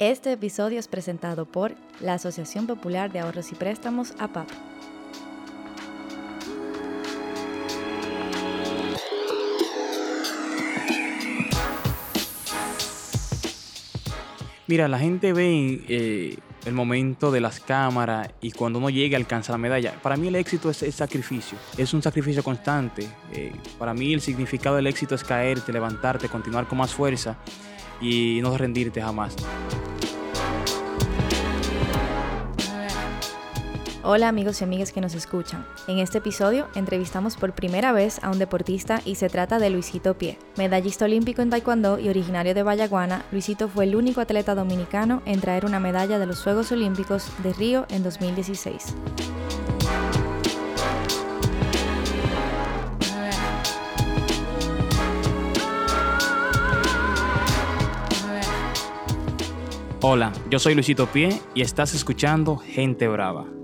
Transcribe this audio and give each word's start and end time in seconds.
Este 0.00 0.30
episodio 0.30 0.78
es 0.78 0.86
presentado 0.86 1.44
por 1.44 1.74
la 1.98 2.14
Asociación 2.14 2.68
Popular 2.68 3.10
de 3.10 3.18
Ahorros 3.18 3.50
y 3.50 3.56
Préstamos 3.56 4.14
APAP. 4.20 4.48
Mira, 14.68 14.86
la 14.86 15.00
gente 15.00 15.32
ve 15.32 15.82
eh, 15.88 16.38
el 16.64 16.74
momento 16.74 17.32
de 17.32 17.40
las 17.40 17.58
cámaras 17.58 18.30
y 18.40 18.52
cuando 18.52 18.78
uno 18.78 18.90
llega 18.90 19.16
a 19.16 19.20
alcanzar 19.20 19.54
la 19.54 19.58
medalla. 19.58 20.00
Para 20.00 20.16
mí 20.16 20.28
el 20.28 20.36
éxito 20.36 20.70
es 20.70 20.80
el 20.84 20.92
sacrificio, 20.92 21.58
es 21.76 21.92
un 21.92 22.02
sacrificio 22.02 22.44
constante. 22.44 23.08
Eh, 23.32 23.50
para 23.80 23.94
mí 23.94 24.14
el 24.14 24.20
significado 24.20 24.76
del 24.76 24.86
éxito 24.86 25.16
es 25.16 25.24
caerte, 25.24 25.72
levantarte, 25.72 26.28
continuar 26.28 26.68
con 26.68 26.78
más 26.78 26.94
fuerza 26.94 27.36
y 28.00 28.38
no 28.42 28.56
rendirte 28.56 29.02
jamás. 29.02 29.34
Hola 34.10 34.28
amigos 34.30 34.62
y 34.62 34.64
amigas 34.64 34.90
que 34.90 35.02
nos 35.02 35.12
escuchan. 35.12 35.66
En 35.86 35.98
este 35.98 36.16
episodio 36.16 36.66
entrevistamos 36.74 37.36
por 37.36 37.52
primera 37.52 37.92
vez 37.92 38.24
a 38.24 38.30
un 38.30 38.38
deportista 38.38 39.02
y 39.04 39.16
se 39.16 39.28
trata 39.28 39.58
de 39.58 39.68
Luisito 39.68 40.16
Pie. 40.16 40.38
Medallista 40.56 41.04
olímpico 41.04 41.42
en 41.42 41.50
Taekwondo 41.50 41.98
y 41.98 42.08
originario 42.08 42.54
de 42.54 42.62
Vallaguana, 42.62 43.26
Luisito 43.32 43.68
fue 43.68 43.84
el 43.84 43.94
único 43.94 44.22
atleta 44.22 44.54
dominicano 44.54 45.20
en 45.26 45.42
traer 45.42 45.66
una 45.66 45.78
medalla 45.78 46.18
de 46.18 46.24
los 46.24 46.42
Juegos 46.42 46.72
Olímpicos 46.72 47.30
de 47.42 47.52
Río 47.52 47.84
en 47.90 48.02
2016. 48.02 48.94
Hola, 60.00 60.32
yo 60.48 60.58
soy 60.58 60.72
Luisito 60.72 61.06
Pie 61.08 61.42
y 61.54 61.60
estás 61.60 61.92
escuchando 61.92 62.56
Gente 62.56 63.06
Brava. 63.06 63.57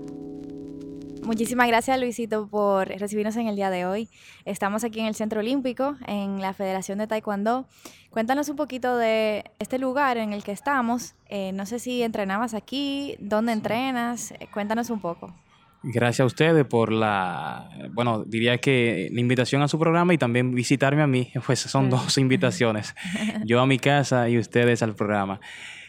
Muchísimas 1.25 1.67
gracias 1.67 1.99
Luisito 1.99 2.47
por 2.47 2.87
recibirnos 2.87 3.35
en 3.37 3.47
el 3.47 3.55
día 3.55 3.71
de 3.71 3.87
hoy. 3.87 4.09
Estamos 4.45 4.83
aquí 4.83 4.99
en 4.99 5.07
el 5.07 5.15
Centro 5.15 5.39
Olímpico, 5.39 5.95
en 6.05 6.39
la 6.39 6.53
Federación 6.53 6.99
de 6.99 7.07
Taekwondo. 7.07 7.65
Cuéntanos 8.11 8.47
un 8.47 8.55
poquito 8.55 8.95
de 8.95 9.43
este 9.57 9.79
lugar 9.79 10.17
en 10.17 10.33
el 10.33 10.43
que 10.43 10.51
estamos. 10.51 11.15
Eh, 11.27 11.51
no 11.51 11.65
sé 11.65 11.79
si 11.79 12.03
entrenabas 12.03 12.53
aquí, 12.53 13.15
dónde 13.19 13.53
entrenas. 13.53 14.31
Eh, 14.33 14.47
cuéntanos 14.53 14.91
un 14.91 15.01
poco. 15.01 15.33
Gracias 15.81 16.21
a 16.21 16.25
ustedes 16.25 16.65
por 16.65 16.91
la, 16.91 17.71
bueno, 17.91 18.23
diría 18.23 18.59
que 18.59 19.09
la 19.11 19.19
invitación 19.19 19.63
a 19.63 19.67
su 19.67 19.79
programa 19.79 20.13
y 20.13 20.19
también 20.19 20.53
visitarme 20.53 21.01
a 21.01 21.07
mí, 21.07 21.31
pues 21.45 21.59
son 21.59 21.89
dos 21.89 22.19
invitaciones. 22.19 22.95
Yo 23.45 23.59
a 23.61 23.65
mi 23.65 23.79
casa 23.79 24.29
y 24.29 24.37
ustedes 24.37 24.83
al 24.83 24.95
programa. 24.95 25.39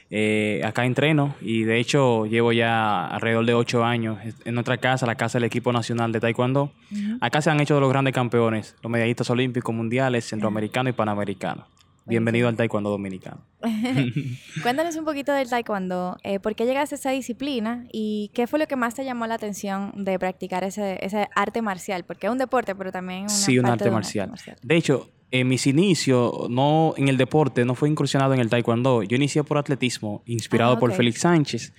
Eh, 0.08 0.62
acá 0.64 0.86
entreno 0.86 1.34
y 1.40 1.64
de 1.64 1.80
hecho 1.80 2.26
llevo 2.26 2.52
ya 2.52 3.06
alrededor 3.06 3.44
de 3.44 3.54
ocho 3.54 3.84
años 3.84 4.18
en 4.44 4.54
nuestra 4.54 4.78
casa, 4.78 5.04
la 5.04 5.16
casa 5.16 5.38
del 5.38 5.44
equipo 5.46 5.72
nacional 5.72 6.12
de 6.12 6.20
Taekwondo. 6.20 6.72
Acá 7.20 7.42
se 7.42 7.50
han 7.50 7.60
hecho 7.60 7.80
los 7.80 7.90
grandes 7.90 8.14
campeones, 8.14 8.76
los 8.82 8.90
medallistas 8.90 9.28
olímpicos 9.30 9.74
mundiales, 9.74 10.28
centroamericanos 10.28 10.90
y 10.90 10.92
panamericanos. 10.92 11.66
Bienvenido 12.08 12.46
al 12.46 12.56
Taekwondo 12.56 12.88
dominicano. 12.88 13.40
Cuéntanos 14.62 14.94
un 14.94 15.04
poquito 15.04 15.32
del 15.32 15.50
Taekwondo. 15.50 16.16
Eh, 16.22 16.38
¿Por 16.38 16.54
qué 16.54 16.64
llegaste 16.64 16.94
a 16.94 16.98
esa 16.98 17.10
disciplina 17.10 17.84
y 17.92 18.30
qué 18.32 18.46
fue 18.46 18.60
lo 18.60 18.68
que 18.68 18.76
más 18.76 18.94
te 18.94 19.04
llamó 19.04 19.26
la 19.26 19.34
atención 19.34 19.92
de 19.96 20.16
practicar 20.16 20.62
ese, 20.62 21.04
ese 21.04 21.28
arte 21.34 21.62
marcial? 21.62 22.04
Porque 22.04 22.28
es 22.28 22.32
un 22.32 22.38
deporte, 22.38 22.76
pero 22.76 22.92
también 22.92 23.22
una 23.22 23.28
sí, 23.28 23.58
un 23.58 23.66
arte, 23.66 23.90
marcial. 23.90 24.30
arte 24.30 24.30
marcial. 24.30 24.56
De 24.62 24.76
hecho, 24.76 25.10
en 25.30 25.48
mis 25.48 25.66
inicios, 25.66 26.48
no 26.48 26.94
en 26.96 27.08
el 27.08 27.16
deporte, 27.16 27.64
no 27.64 27.74
fue 27.74 27.88
incursionado 27.88 28.34
en 28.34 28.40
el 28.40 28.48
taekwondo. 28.48 29.02
Yo 29.02 29.16
inicié 29.16 29.44
por 29.44 29.58
atletismo, 29.58 30.22
inspirado 30.26 30.74
ah, 30.74 30.78
por 30.78 30.92
Félix 30.92 31.20
Sánchez. 31.20 31.72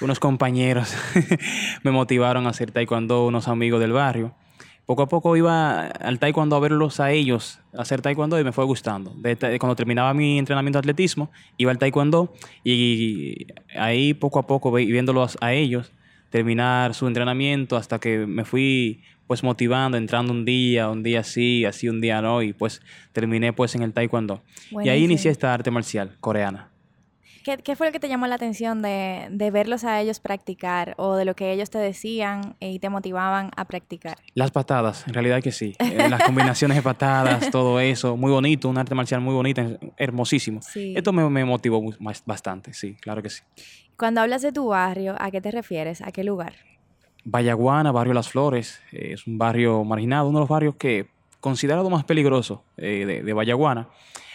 Unos 0.00 0.18
compañeros 0.18 0.94
me 1.82 1.90
motivaron 1.90 2.46
a 2.46 2.50
hacer 2.50 2.72
taekwondo, 2.72 3.26
unos 3.26 3.48
amigos 3.48 3.80
del 3.80 3.92
barrio. 3.92 4.34
Poco 4.86 5.02
a 5.02 5.08
poco 5.08 5.34
iba 5.36 5.86
al 5.86 6.18
taekwondo 6.18 6.56
a 6.56 6.60
verlos 6.60 7.00
a 7.00 7.10
ellos, 7.10 7.58
a 7.76 7.82
hacer 7.82 8.02
taekwondo 8.02 8.38
y 8.38 8.44
me 8.44 8.52
fue 8.52 8.64
gustando. 8.64 9.14
cuando 9.58 9.76
terminaba 9.76 10.12
mi 10.12 10.38
entrenamiento 10.38 10.78
de 10.78 10.80
atletismo, 10.80 11.30
iba 11.56 11.70
al 11.70 11.78
taekwondo 11.78 12.34
y 12.64 13.46
ahí 13.74 14.12
poco 14.12 14.38
a 14.38 14.46
poco 14.46 14.70
viéndolos 14.72 15.38
a 15.40 15.54
ellos 15.54 15.90
terminar 16.34 16.94
su 16.94 17.06
entrenamiento 17.06 17.76
hasta 17.76 18.00
que 18.00 18.26
me 18.26 18.44
fui 18.44 19.04
pues 19.28 19.44
motivando, 19.44 19.96
entrando 19.96 20.32
un 20.32 20.44
día, 20.44 20.90
un 20.90 21.04
día 21.04 21.22
sí, 21.22 21.64
así 21.64 21.88
un 21.88 22.00
día 22.00 22.20
no, 22.20 22.42
y 22.42 22.52
pues 22.52 22.82
terminé 23.12 23.52
pues 23.52 23.76
en 23.76 23.84
el 23.84 23.92
taekwondo. 23.92 24.42
Y 24.82 24.88
ahí 24.88 25.04
inicié 25.04 25.30
esta 25.30 25.54
arte 25.54 25.70
marcial 25.70 26.16
coreana. 26.18 26.70
¿Qué, 27.44 27.76
fue 27.76 27.86
lo 27.86 27.92
que 27.92 28.00
te 28.00 28.08
llamó 28.08 28.26
la 28.26 28.36
atención 28.36 28.80
de, 28.80 29.28
de, 29.30 29.50
verlos 29.50 29.84
a 29.84 30.00
ellos 30.00 30.18
practicar 30.18 30.94
o 30.96 31.14
de 31.14 31.26
lo 31.26 31.36
que 31.36 31.52
ellos 31.52 31.68
te 31.68 31.76
decían 31.76 32.56
y 32.58 32.78
te 32.78 32.88
motivaban 32.88 33.50
a 33.54 33.66
practicar? 33.66 34.16
Las 34.34 34.50
patadas, 34.50 35.06
en 35.06 35.12
realidad 35.12 35.42
que 35.42 35.52
sí. 35.52 35.76
Eh, 35.78 36.08
las 36.08 36.22
combinaciones 36.22 36.76
de 36.78 36.82
patadas, 36.82 37.50
todo 37.52 37.80
eso, 37.80 38.16
muy 38.16 38.32
bonito, 38.32 38.70
un 38.70 38.78
arte 38.78 38.94
marcial 38.94 39.20
muy 39.20 39.34
bonito, 39.34 39.62
hermosísimo. 39.98 40.60
Esto 40.74 41.12
me, 41.12 41.28
me 41.28 41.44
motivó 41.44 41.82
bastante, 42.24 42.72
sí, 42.72 42.96
claro 42.96 43.22
que 43.22 43.28
sí. 43.28 43.42
Cuando 43.98 44.22
hablas 44.22 44.40
de 44.40 44.50
tu 44.50 44.68
barrio, 44.68 45.14
¿a 45.18 45.30
qué 45.30 45.42
te 45.42 45.50
refieres? 45.50 46.00
¿A 46.00 46.12
qué 46.12 46.24
lugar? 46.24 46.54
Vallaguana, 47.24 47.92
Barrio 47.92 48.14
Las 48.14 48.30
Flores, 48.30 48.80
eh, 48.90 49.10
es 49.12 49.26
un 49.26 49.36
barrio 49.36 49.84
marginado, 49.84 50.28
uno 50.28 50.38
de 50.38 50.42
los 50.42 50.48
barrios 50.48 50.76
que 50.76 51.08
considerado 51.40 51.90
más 51.90 52.04
peligroso 52.04 52.64
eh, 52.78 53.04
de, 53.06 53.22
de, 53.22 53.32
Vallaguana, 53.34 53.88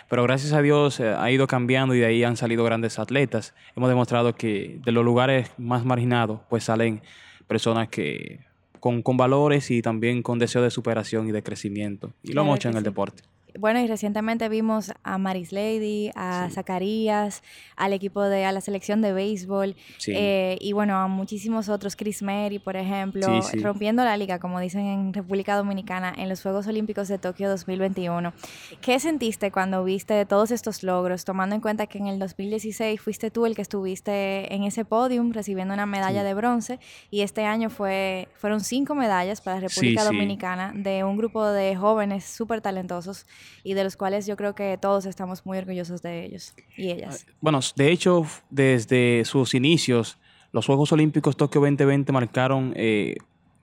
pero 0.09 0.23
gracias 0.23 0.53
a 0.53 0.61
Dios 0.61 0.99
eh, 0.99 1.13
ha 1.15 1.31
ido 1.31 1.47
cambiando 1.47 1.95
y 1.95 1.99
de 1.99 2.07
ahí 2.07 2.23
han 2.23 2.35
salido 2.35 2.63
grandes 2.63 2.99
atletas. 2.99 3.53
Hemos 3.75 3.89
demostrado 3.89 4.35
que 4.35 4.79
de 4.83 4.91
los 4.91 5.05
lugares 5.05 5.51
más 5.57 5.85
marginados 5.85 6.41
pues 6.49 6.65
salen 6.65 7.01
personas 7.47 7.87
que 7.89 8.39
con, 8.79 9.01
con 9.01 9.17
valores 9.17 9.71
y 9.71 9.81
también 9.81 10.23
con 10.23 10.39
deseo 10.39 10.61
de 10.61 10.71
superación 10.71 11.29
y 11.29 11.31
de 11.31 11.43
crecimiento. 11.43 12.11
Y 12.23 12.33
lo 12.33 12.41
hemos 12.41 12.57
hecho 12.57 12.69
en 12.69 12.77
el 12.77 12.83
deporte. 12.83 13.23
Bueno, 13.59 13.81
y 13.81 13.87
recientemente 13.87 14.47
vimos 14.47 14.93
a 15.03 15.17
Maris 15.17 15.51
Lady, 15.51 16.11
a 16.15 16.47
Zacarías, 16.49 17.43
al 17.75 17.91
equipo 17.91 18.23
de, 18.23 18.45
a 18.45 18.53
la 18.53 18.61
selección 18.61 19.01
de 19.01 19.11
béisbol, 19.11 19.75
eh, 20.07 20.57
y 20.61 20.71
bueno, 20.71 20.95
a 20.95 21.09
muchísimos 21.09 21.67
otros, 21.67 21.97
Chris 21.97 22.21
Mary, 22.21 22.59
por 22.59 22.77
ejemplo, 22.77 23.27
rompiendo 23.61 24.05
la 24.05 24.15
liga, 24.15 24.39
como 24.39 24.61
dicen 24.61 24.85
en 24.85 25.13
República 25.13 25.57
Dominicana, 25.57 26.13
en 26.15 26.29
los 26.29 26.41
Juegos 26.41 26.67
Olímpicos 26.67 27.09
de 27.09 27.17
Tokio 27.17 27.49
2021. 27.49 28.31
¿Qué 28.79 28.97
sentiste 28.97 29.51
cuando 29.51 29.83
viste 29.83 30.25
todos 30.25 30.51
estos 30.51 30.81
logros, 30.81 31.25
tomando 31.25 31.53
en 31.53 31.59
cuenta 31.59 31.85
que 31.85 31.97
en 31.97 32.07
el 32.07 32.17
2016 32.17 33.01
fuiste 33.01 33.29
tú 33.29 33.45
el 33.45 33.57
que 33.57 33.61
estuviste 33.61 34.53
en 34.55 34.63
ese 34.63 34.85
podium 34.85 35.33
recibiendo 35.33 35.73
una 35.73 35.85
medalla 35.85 36.23
de 36.23 36.33
bronce, 36.33 36.79
y 37.11 37.23
este 37.23 37.43
año 37.43 37.69
fue, 37.69 38.29
fueron 38.35 38.61
cinco 38.61 38.95
medallas 38.95 39.41
para 39.41 39.59
República 39.59 40.05
Dominicana 40.05 40.71
de 40.73 41.03
un 41.03 41.17
grupo 41.17 41.45
de 41.45 41.75
jóvenes 41.75 42.23
súper 42.23 42.61
talentosos 42.61 43.25
y 43.63 43.73
de 43.73 43.83
los 43.83 43.97
cuales 43.97 44.25
yo 44.25 44.35
creo 44.35 44.55
que 44.55 44.77
todos 44.77 45.05
estamos 45.05 45.45
muy 45.45 45.57
orgullosos 45.57 46.01
de 46.01 46.25
ellos 46.25 46.53
y 46.77 46.91
ellas. 46.91 47.25
Bueno, 47.41 47.59
de 47.75 47.91
hecho, 47.91 48.25
desde 48.49 49.23
sus 49.25 49.53
inicios, 49.53 50.17
los 50.51 50.65
Juegos 50.65 50.91
Olímpicos 50.91 51.37
Tokio 51.37 51.61
2020 51.61 52.11
marcaron 52.11 52.73
eh, 52.75 53.17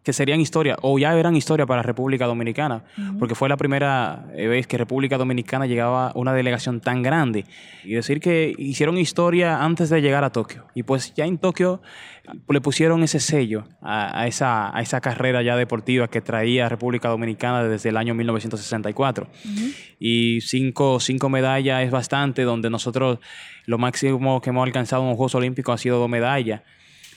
que 0.06 0.12
serían 0.12 0.40
historia, 0.40 0.76
o 0.82 1.00
ya 1.00 1.18
eran 1.18 1.34
historia 1.34 1.66
para 1.66 1.82
República 1.82 2.26
Dominicana, 2.26 2.84
porque 3.18 3.34
fue 3.34 3.48
la 3.48 3.56
primera 3.56 4.24
vez 4.36 4.68
que 4.68 4.78
República 4.78 5.18
Dominicana 5.18 5.66
llegaba 5.66 6.12
una 6.14 6.32
delegación 6.32 6.80
tan 6.80 7.02
grande. 7.02 7.44
Y 7.82 7.94
decir 7.94 8.20
que 8.20 8.54
hicieron 8.56 8.98
historia 8.98 9.64
antes 9.64 9.90
de 9.90 10.00
llegar 10.00 10.22
a 10.22 10.30
Tokio. 10.30 10.64
Y 10.76 10.84
pues 10.84 11.12
ya 11.16 11.24
en 11.24 11.38
Tokio 11.38 11.82
le 12.48 12.60
pusieron 12.60 13.02
ese 13.02 13.18
sello 13.18 13.64
a, 13.82 14.28
esa, 14.28 14.76
a 14.76 14.80
esa 14.80 15.00
carrera 15.00 15.42
ya 15.42 15.56
deportiva 15.56 16.06
que 16.06 16.20
traía 16.20 16.68
República 16.68 17.08
Dominicana 17.08 17.64
desde 17.64 17.88
el 17.88 17.96
año 17.96 18.14
1964. 18.14 19.26
Y 19.98 20.40
cinco, 20.42 21.00
cinco 21.00 21.28
medallas 21.30 21.82
es 21.82 21.90
bastante, 21.90 22.42
donde 22.42 22.70
nosotros 22.70 23.18
lo 23.64 23.76
máximo 23.76 24.40
que 24.40 24.50
hemos 24.50 24.64
alcanzado 24.64 25.02
en 25.02 25.08
los 25.08 25.16
Juegos 25.16 25.34
Olímpicos 25.34 25.74
ha 25.74 25.78
sido 25.78 25.98
dos 25.98 26.08
medallas. 26.08 26.62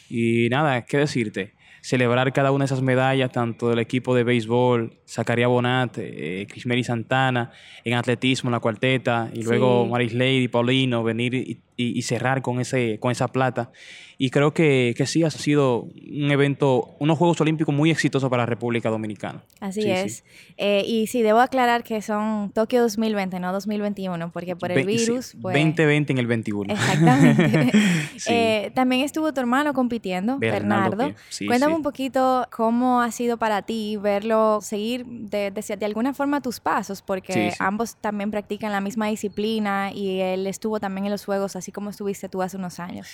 Y 0.10 0.50
nada, 0.50 0.86
¿qué 0.86 0.98
decirte? 0.98 1.59
Celebrar 1.82 2.32
cada 2.34 2.52
una 2.52 2.64
de 2.64 2.68
esas 2.68 2.82
medallas, 2.82 3.32
tanto 3.32 3.70
del 3.70 3.80
equipo 3.80 4.16
de 4.16 4.24
béisbol, 4.24 4.98
Zacarías 5.08 5.50
Bonat, 5.50 5.98
eh, 5.98 6.48
Santana, 6.84 7.52
en 7.84 7.94
atletismo, 7.94 8.50
en 8.50 8.54
la 8.54 8.60
cuarteta, 8.60 9.30
y 9.34 9.44
luego 9.44 9.86
Maris 9.86 10.14
Lady, 10.14 10.48
Paulino, 10.48 11.04
venir 11.04 11.34
y, 11.34 11.62
y, 11.82 12.02
cerrar 12.02 12.42
con, 12.42 12.60
ese, 12.60 13.00
con 13.00 13.12
esa 13.12 13.30
plata. 13.30 13.72
Y 14.18 14.32
creo 14.32 14.54
que, 14.54 14.94
que, 14.98 15.06
sí 15.06 15.24
ha 15.24 15.30
sido 15.30 15.84
un 15.84 16.30
evento, 16.30 16.94
unos 17.00 17.18
Juegos 17.18 17.40
Olímpicos 17.40 17.74
muy 17.74 17.90
exitosos 17.90 18.30
para 18.30 18.44
la 18.44 18.48
República 18.48 18.90
Dominicana. 18.90 19.44
Así 19.62 19.90
es. 19.90 20.26
Eh, 20.58 20.84
y 20.86 21.08
sí, 21.08 21.22
debo 21.22 21.40
aclarar 21.40 21.86
que 21.86 22.02
son 22.02 22.52
Tokio 22.52 22.82
2020, 22.82 23.40
no 23.40 23.54
2021, 23.54 24.30
porque 24.34 24.58
por 24.58 24.74
el 24.74 24.86
virus... 24.86 25.36
2020 25.40 25.84
pues 25.84 26.10
en 26.10 26.18
el 26.18 26.28
21. 26.28 26.74
Exactamente. 26.74 27.72
Eh, 28.28 28.72
también 28.76 29.02
estuvo 29.02 29.34
tu 29.34 29.40
hermano 29.40 29.74
compitiendo, 29.74 30.38
Bernardo. 30.40 30.98
Cuéntame 30.98 31.48
Cuéntame 31.48 31.76
un 31.76 31.84
poquito 31.84 32.46
cómo 32.52 33.02
ha 33.02 33.12
sido 33.12 33.38
para 33.38 33.62
ti 33.62 33.98
verlo 33.98 34.60
seguir 34.62 35.06
de, 35.06 35.52
de, 35.52 35.86
alguna 35.86 36.14
forma 36.14 36.42
tus 36.42 36.60
pasos, 36.60 37.02
porque 37.02 37.54
ambos 37.60 37.96
también 37.96 38.30
practican 38.30 38.74
la 38.74 38.82
misma 38.82 39.08
disciplina 39.08 39.92
y 39.94 40.20
él 40.20 40.48
estuvo 40.48 40.80
también 40.82 41.06
en 41.06 41.12
los 41.12 41.24
Juegos, 41.24 41.56
así 41.56 41.69
como 41.72 41.90
estuviste 41.90 42.30
tú 42.30 42.42
hace 42.42 42.58
unos 42.58 42.80
años. 42.80 43.10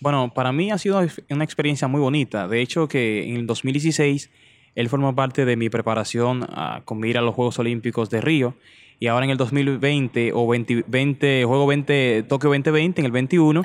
Bueno, 0.00 0.32
para 0.34 0.52
mí 0.52 0.70
ha 0.70 0.78
sido 0.78 1.00
una 1.30 1.44
experiencia 1.44 1.86
muy 1.88 2.00
bonita. 2.00 2.48
De 2.48 2.60
hecho, 2.60 2.88
que 2.88 3.28
en 3.28 3.36
el 3.36 3.46
2016 3.46 4.30
él 4.74 4.88
formó 4.88 5.14
parte 5.14 5.44
de 5.44 5.56
mi 5.56 5.70
preparación 5.70 6.46
con 6.84 7.04
ir 7.04 7.18
a 7.18 7.20
los 7.20 7.34
Juegos 7.34 7.58
Olímpicos 7.58 8.10
de 8.10 8.20
Río 8.20 8.54
y 9.02 9.08
ahora 9.08 9.24
en 9.24 9.32
el 9.32 9.36
2020 9.36 10.30
o 10.32 10.46
20, 10.46 11.44
Juego 11.44 11.66
20, 11.66 12.22
Tokio 12.28 12.50
2020, 12.50 13.00
en 13.00 13.04
el 13.04 13.10
21, 13.10 13.64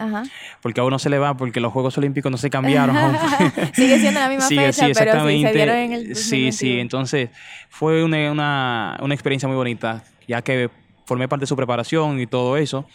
porque 0.63 0.81
a 0.81 0.83
uno 0.83 0.97
se 0.97 1.11
le 1.11 1.19
va 1.19 1.37
porque 1.37 1.59
los 1.59 1.71
Juegos 1.71 1.95
Olímpicos 1.99 2.31
no 2.31 2.39
se 2.39 2.49
cambiaron. 2.49 2.95
Sigue 3.73 3.99
siendo 3.99 4.19
la 4.19 4.29
misma 4.29 4.47
fecha, 4.47 4.87
pero 4.97 5.27
sí 5.29 5.41
se 5.43 5.83
en 5.83 5.93
el 5.93 6.15
Sí, 6.15 6.51
sí, 6.51 6.79
entonces 6.79 7.29
fue 7.69 8.03
una, 8.03 8.31
una, 8.31 8.97
una 8.99 9.13
experiencia 9.13 9.47
muy 9.47 9.55
bonita, 9.55 10.03
ya 10.27 10.41
que 10.41 10.71
formé 11.05 11.27
parte 11.27 11.43
de 11.43 11.47
su 11.47 11.55
preparación 11.55 12.19
y 12.19 12.25
todo 12.25 12.57
eso. 12.57 12.87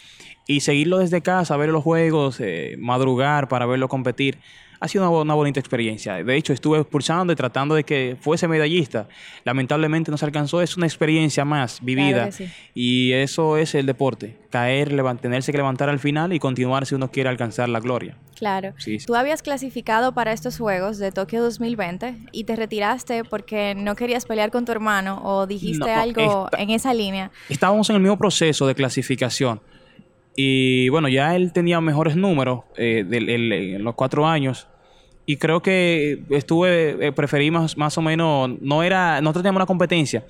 Y 0.47 0.59
seguirlo 0.59 0.99
desde 0.99 1.21
casa, 1.21 1.55
ver 1.57 1.69
los 1.69 1.83
juegos, 1.83 2.39
eh, 2.39 2.75
madrugar 2.77 3.47
para 3.47 3.65
verlo 3.65 3.87
competir 3.87 4.39
ha 4.83 4.89
sido 4.89 5.21
una, 5.21 5.33
bonita 5.33 5.61
experiencia. 5.61 6.21
De 6.21 6.35
hecho, 6.35 6.51
estuve 6.51 6.83
pulsando 6.83 7.31
y 7.31 7.37
tratando 7.37 7.73
de 7.73 7.85
que 7.85 8.17
fuese 8.19 8.49
medallista. 8.49 9.07
Lamentablemente 9.45 10.11
no 10.11 10.17
se 10.17 10.25
alcanzó. 10.25 10.61
Es 10.61 10.75
una 10.75 10.85
experiencia 10.85 11.45
más 11.45 11.79
vivida. 11.81 12.29
Y 12.73 13.13
eso 13.13 13.55
es 13.55 13.75
el 13.75 13.85
deporte. 13.85 14.35
Caer, 14.49 14.89
tenerse 15.21 15.53
que 15.53 15.57
levantar 15.57 15.87
al 15.87 15.99
final 15.99 16.33
y 16.33 16.39
continuar 16.39 16.85
si 16.85 16.95
uno 16.95 17.09
quiere 17.11 17.29
alcanzar 17.29 17.69
la 17.69 17.79
gloria. 17.79 18.17
Claro. 18.35 18.73
Tú 19.07 19.15
habías 19.15 19.41
clasificado 19.41 20.13
para 20.13 20.33
estos 20.33 20.57
Juegos 20.57 20.97
de 20.97 21.13
Tokio 21.13 21.41
2020 21.41 22.17
y 22.33 22.43
te 22.43 22.57
retiraste 22.57 23.23
porque 23.23 23.75
no 23.75 23.95
querías 23.95 24.25
pelear 24.25 24.51
con 24.51 24.65
tu 24.65 24.73
hermano 24.73 25.21
o 25.23 25.47
dijiste 25.47 25.91
algo 25.91 26.49
en 26.57 26.71
esa 26.71 26.93
línea. 26.93 27.31
Estábamos 27.47 27.89
en 27.89 27.95
el 27.95 28.01
mismo 28.01 28.17
proceso 28.17 28.67
de 28.67 28.75
clasificación. 28.75 29.61
Y 30.35 30.89
bueno, 30.89 31.09
ya 31.09 31.35
él 31.35 31.53
tenía 31.53 31.79
mejores 31.81 32.15
números 32.15 32.61
eh, 32.77 33.05
en 33.09 33.83
los 33.83 33.95
cuatro 33.95 34.25
años 34.25 34.67
y 35.25 35.37
creo 35.37 35.61
que 35.61 36.23
estuve, 36.31 37.07
eh, 37.07 37.11
preferí 37.11 37.49
más, 37.51 37.77
más 37.77 37.97
o 37.97 38.01
menos, 38.01 38.49
no 38.61 38.83
era, 38.83 39.21
nosotros 39.21 39.43
teníamos 39.43 39.59
una 39.59 39.65
competencia 39.65 40.25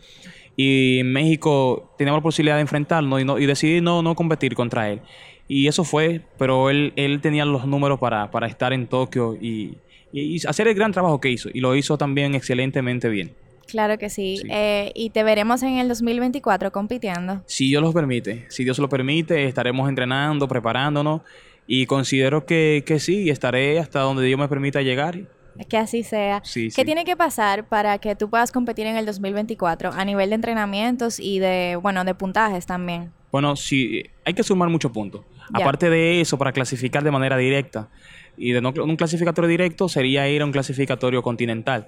y 0.56 1.00
en 1.00 1.12
México 1.12 1.96
teníamos 1.98 2.20
la 2.20 2.24
posibilidad 2.24 2.56
de 2.56 2.62
enfrentarnos 2.62 3.22
y, 3.22 3.26
no, 3.26 3.40
y 3.40 3.46
decidí 3.46 3.82
no, 3.82 4.02
no 4.02 4.16
competir 4.16 4.54
contra 4.54 4.92
él. 4.92 5.02
Y 5.48 5.68
eso 5.68 5.84
fue, 5.84 6.22
pero 6.38 6.70
él, 6.70 6.94
él 6.96 7.22
tenía 7.22 7.46
los 7.46 7.66
números 7.66 8.00
para, 8.00 8.30
para 8.32 8.48
estar 8.48 8.72
en 8.72 8.88
Tokio 8.88 9.36
y, 9.36 9.78
y, 10.12 10.46
hacer 10.46 10.68
el 10.68 10.76
gran 10.76 10.92
trabajo 10.92 11.20
que 11.20 11.30
hizo. 11.30 11.50
Y 11.54 11.60
lo 11.60 11.76
hizo 11.76 11.98
también 11.98 12.36
excelentemente 12.36 13.10
bien. 13.10 13.34
Claro 13.68 13.98
que 13.98 14.10
sí. 14.10 14.42
Eh, 14.50 14.92
y 14.96 15.10
te 15.10 15.24
veremos 15.24 15.64
en 15.64 15.78
el 15.78 15.88
2024 15.88 16.72
compitiendo. 16.72 17.42
Si 17.46 17.68
Dios 17.68 17.82
lo 17.82 17.92
permite. 17.92 18.46
Si 18.50 18.64
Dios 18.64 18.80
lo 18.80 18.90
permite, 18.90 19.46
estaremos 19.46 19.90
entrenando, 19.90 20.48
preparándonos. 20.48 21.22
Y 21.66 21.86
considero 21.86 22.46
que, 22.46 22.84
que 22.86 23.00
sí, 23.00 23.30
estaré 23.30 23.80
hasta 23.80 24.02
donde 24.02 24.24
Dios 24.26 24.40
me 24.40 24.48
permita 24.48 24.82
llegar. 24.82 25.22
Que 25.70 25.78
así 25.78 26.04
sea. 26.04 26.42
¿Qué 26.54 26.86
tiene 26.86 27.06
que 27.06 27.16
pasar 27.16 27.68
para 27.68 28.00
que 28.00 28.16
tú 28.16 28.30
puedas 28.30 28.52
competir 28.52 28.88
en 28.88 28.98
el 28.98 29.06
2024 29.06 29.92
a 29.94 30.06
nivel 30.06 30.30
de 30.30 30.36
entrenamientos 30.36 31.20
y 31.20 31.40
de, 31.40 31.78
bueno, 31.82 32.04
de 32.04 32.16
puntajes 32.16 32.66
también? 32.66 33.12
Bueno, 33.32 33.56
sí, 33.56 34.04
hay 34.26 34.34
que 34.34 34.44
sumar 34.44 34.70
muchos 34.70 34.92
puntos. 34.92 35.22
Aparte 35.54 35.90
de 35.90 36.22
eso, 36.22 36.38
para 36.38 36.52
clasificar 36.52 37.04
de 37.04 37.12
manera 37.12 37.38
directa, 37.38 37.90
y 38.38 38.52
de 38.52 38.62
no 38.62 38.74
un 38.76 38.96
clasificatorio 38.96 39.48
directo 39.48 39.90
sería 39.90 40.28
ir 40.30 40.42
a 40.42 40.46
un 40.46 40.52
clasificatorio 40.52 41.22
continental. 41.22 41.88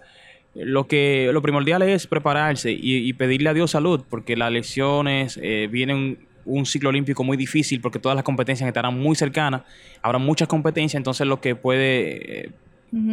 Lo 0.56 0.88
que 0.88 1.30
lo 1.34 1.42
primordial 1.42 1.82
es 1.82 2.08
prepararse 2.08 2.72
y, 2.72 3.12
pedirle 3.14 3.50
a 3.50 3.54
Dios 3.54 3.72
salud, 3.72 4.04
porque 4.10 4.38
las 4.38 4.52
lesiones 4.52 5.38
eh, 5.44 5.68
vienen 5.70 6.18
un 6.46 6.66
ciclo 6.66 6.90
olímpico 6.90 7.24
muy 7.24 7.38
difícil 7.38 7.82
porque 7.82 8.00
todas 8.00 8.16
las 8.16 8.24
competencias 8.24 8.68
estarán 8.68 8.98
muy 8.98 9.16
cercanas, 9.16 9.64
habrá 10.02 10.18
muchas 10.18 10.48
competencias, 10.48 10.98
entonces 10.98 11.28
lo 11.28 11.42
que 11.42 11.56
puede 11.56 12.46
eh, 12.46 12.52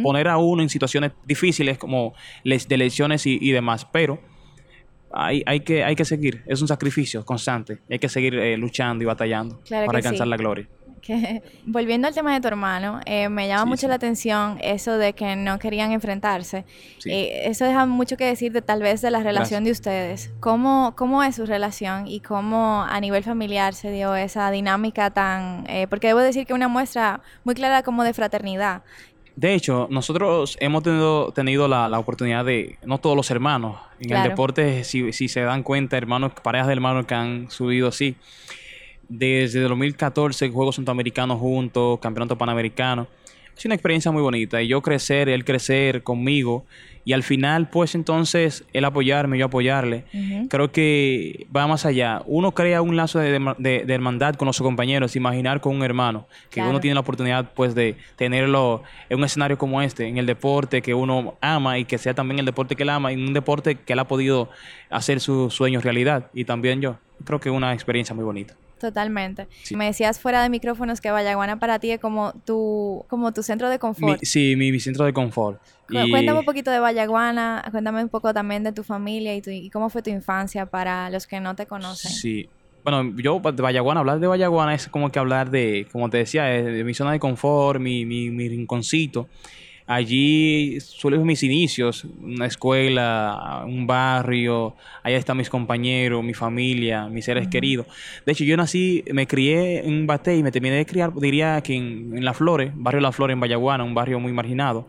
poner 0.01 0.27
a 0.29 0.37
uno 0.37 0.61
en 0.61 0.69
situaciones 0.69 1.11
difíciles 1.25 1.77
como 1.77 2.13
les, 2.43 2.67
de 2.67 2.77
lesiones 2.77 3.25
y, 3.25 3.51
demás, 3.51 3.85
pero 3.91 4.21
hay, 5.13 5.43
hay, 5.45 5.61
que, 5.61 5.83
hay 5.83 5.95
que 5.95 6.05
seguir, 6.05 6.43
es 6.45 6.61
un 6.61 6.67
sacrificio 6.67 7.23
constante, 7.25 7.79
hay 7.89 7.99
que 7.99 8.09
seguir 8.09 8.35
eh, 8.35 8.57
luchando 8.57 9.03
y 9.03 9.07
batallando 9.07 9.59
para 9.69 9.97
alcanzar 9.97 10.27
la 10.27 10.37
gloria 10.37 10.67
que 11.03 11.43
volviendo 11.65 12.07
al 12.07 12.15
tema 12.15 12.33
de 12.33 12.41
tu 12.41 12.47
hermano, 12.47 13.01
eh, 13.05 13.29
me 13.29 13.47
llama 13.47 13.65
mucho 13.65 13.87
la 13.87 13.95
atención 13.95 14.57
eso 14.61 14.97
de 14.97 15.13
que 15.13 15.35
no 15.35 15.59
querían 15.59 15.91
enfrentarse. 15.91 16.65
Eh, 17.05 17.43
eso 17.45 17.65
deja 17.65 17.85
mucho 17.85 18.17
que 18.17 18.25
decir 18.25 18.51
de 18.51 18.61
tal 18.61 18.81
vez 18.81 19.01
de 19.01 19.11
la 19.11 19.21
relación 19.21 19.63
de 19.63 19.71
ustedes. 19.71 20.31
¿Cómo, 20.39 20.93
¿Cómo 20.95 21.21
es 21.21 21.35
su 21.35 21.45
relación 21.45 22.07
y 22.07 22.21
cómo 22.21 22.83
a 22.89 22.99
nivel 22.99 23.23
familiar 23.23 23.73
se 23.75 23.91
dio 23.91 24.15
esa 24.15 24.49
dinámica 24.49 25.11
tan... 25.11 25.65
Eh, 25.67 25.87
porque 25.89 26.07
debo 26.07 26.19
decir 26.21 26.47
que 26.47 26.53
una 26.53 26.69
muestra 26.69 27.21
muy 27.43 27.53
clara 27.53 27.83
como 27.83 28.03
de 28.03 28.13
fraternidad. 28.13 28.83
De 29.35 29.55
hecho, 29.55 29.87
nosotros 29.89 30.57
hemos 30.59 30.83
tenido, 30.83 31.31
tenido 31.31 31.67
la, 31.67 31.89
la 31.89 31.97
oportunidad 31.97 32.45
de, 32.45 32.77
no 32.85 32.99
todos 32.99 33.15
los 33.15 33.31
hermanos, 33.31 33.77
en 33.99 34.15
el 34.15 34.23
deporte, 34.23 34.83
si, 34.83 35.11
si 35.11 35.27
se 35.27 35.41
dan 35.41 35.63
cuenta, 35.63 35.97
hermanos, 35.97 36.33
parejas 36.43 36.67
de 36.67 36.73
hermanos 36.73 37.05
que 37.05 37.15
han 37.15 37.49
subido 37.49 37.87
así 37.87 38.15
desde 39.09 39.61
2014 39.61 40.49
Juegos 40.49 40.75
Centroamericanos 40.75 41.39
juntos, 41.39 41.99
Campeonato 41.99 42.37
Panamericano. 42.37 43.07
Es 43.55 43.65
una 43.65 43.75
experiencia 43.75 44.11
muy 44.11 44.21
bonita 44.21 44.61
y 44.61 44.67
yo 44.67 44.81
crecer, 44.81 45.29
él 45.29 45.45
crecer 45.45 46.03
conmigo 46.03 46.65
y 47.05 47.13
al 47.13 47.23
final 47.23 47.69
pues 47.69 47.95
entonces 47.95 48.63
él 48.73 48.85
apoyarme, 48.85 49.37
yo 49.37 49.45
apoyarle. 49.45 50.05
Creo 50.49 50.71
que 50.71 51.47
va 51.55 51.67
más 51.67 51.85
allá. 51.85 52.21
Uno 52.25 52.53
crea 52.53 52.81
un 52.81 52.95
lazo 52.95 53.19
de, 53.19 53.85
hermandad 53.87 54.35
con 54.35 54.45
los 54.45 54.59
compañeros, 54.59 55.15
imaginar 55.15 55.61
con 55.61 55.75
un 55.75 55.83
hermano, 55.83 56.27
que 56.49 56.61
uno 56.61 56.79
tiene 56.79 56.95
la 56.95 57.01
oportunidad 57.01 57.53
pues 57.53 57.75
de 57.75 57.95
tenerlo 58.15 58.83
en 59.09 59.19
un 59.19 59.25
escenario 59.25 59.57
como 59.57 59.81
este, 59.81 60.07
en 60.07 60.17
el 60.17 60.25
deporte 60.25 60.81
que 60.81 60.93
uno 60.93 61.35
ama 61.41 61.77
y 61.79 61.85
que 61.85 61.97
sea 61.97 62.13
también 62.13 62.39
el 62.39 62.45
deporte 62.45 62.75
que 62.75 62.83
él 62.83 62.89
ama, 62.89 63.11
en 63.11 63.21
un 63.21 63.33
deporte 63.33 63.75
que 63.75 63.93
él 63.93 63.99
ha 63.99 64.07
podido 64.07 64.49
hacer 64.89 65.19
sus 65.19 65.53
sueños 65.53 65.83
realidad 65.83 66.29
y 66.33 66.45
también 66.45 66.81
yo. 66.81 66.97
Creo 67.25 67.39
que 67.39 67.49
es 67.49 67.55
una 67.55 67.73
experiencia 67.73 68.13
muy 68.15 68.25
bonita. 68.25 68.55
Totalmente. 68.83 69.47
Me 69.73 69.85
decías 69.85 70.19
fuera 70.19 70.43
de 70.43 70.49
micrófonos 70.49 70.99
que 70.99 71.09
Vallaguana 71.09 71.57
para 71.57 71.79
ti 71.79 71.91
es 71.91 72.01
como 72.01 72.33
tu, 72.45 73.05
como 73.07 73.31
tu 73.31 73.41
centro 73.41 73.69
de 73.69 73.79
confort. 73.79 74.19
sí, 74.23 74.57
mi, 74.57 74.77
centro 74.77 75.05
de 75.05 75.13
confort. 75.13 75.61
Cuéntame 75.87 76.39
un 76.39 76.43
poquito 76.43 76.69
de 76.69 76.79
Vallaguana, 76.79 77.63
cuéntame 77.71 78.03
un 78.03 78.09
poco 78.09 78.33
también 78.33 78.65
de 78.65 78.73
tu 78.73 78.83
familia 78.83 79.33
y, 79.37 79.69
cómo 79.69 79.89
fue 79.89 80.01
tu 80.01 80.09
infancia 80.09 80.65
para 80.65 81.09
los 81.09 81.27
que 81.27 81.39
no 81.39 81.55
te 81.55 81.65
conocen. 81.65 82.11
Sí. 82.11 82.49
Bueno, 82.83 83.15
yo 83.15 83.39
de 83.39 83.61
Vallaguana, 83.61 84.01
hablar 84.01 84.19
de 84.19 84.27
Vallaguana 84.27 84.73
es 84.73 84.89
como 84.89 85.09
que 85.09 85.17
hablar 85.19 85.49
de, 85.49 85.87
como 85.93 86.09
te 86.09 86.17
decía, 86.17 86.43
de, 86.43 86.83
mi 86.83 86.93
zona 86.93 87.13
de 87.13 87.19
confort, 87.19 87.79
mi, 87.79 88.05
mi, 88.05 88.31
mi 88.31 88.49
rinconcito. 88.49 89.29
Allí 89.85 90.79
suelen 90.79 91.25
mis 91.25 91.43
inicios, 91.43 92.05
una 92.21 92.45
escuela, 92.45 93.63
un 93.67 93.85
barrio, 93.85 94.75
allá 95.03 95.17
están 95.17 95.35
mis 95.35 95.49
compañeros, 95.49 96.23
mi 96.23 96.33
familia, 96.33 97.09
mis 97.09 97.25
seres 97.25 97.49
queridos. 97.49 97.87
De 98.25 98.31
hecho, 98.31 98.45
yo 98.45 98.55
nací, 98.55 99.03
me 99.11 99.27
crié 99.27 99.85
en 99.85 100.07
Bate 100.07 100.37
y 100.37 100.43
me 100.43 100.51
terminé 100.51 100.77
de 100.77 100.85
criar, 100.85 101.13
diría 101.13 101.59
que 101.61 101.75
en, 101.75 102.23
La 102.23 102.33
Flores, 102.33 102.71
barrio 102.75 103.01
La 103.01 103.11
Flores 103.11 103.33
en 103.33 103.41
Vallaguana, 103.41 103.83
un 103.83 103.93
barrio 103.93 104.21
muy 104.21 104.31
marginado. 104.31 104.87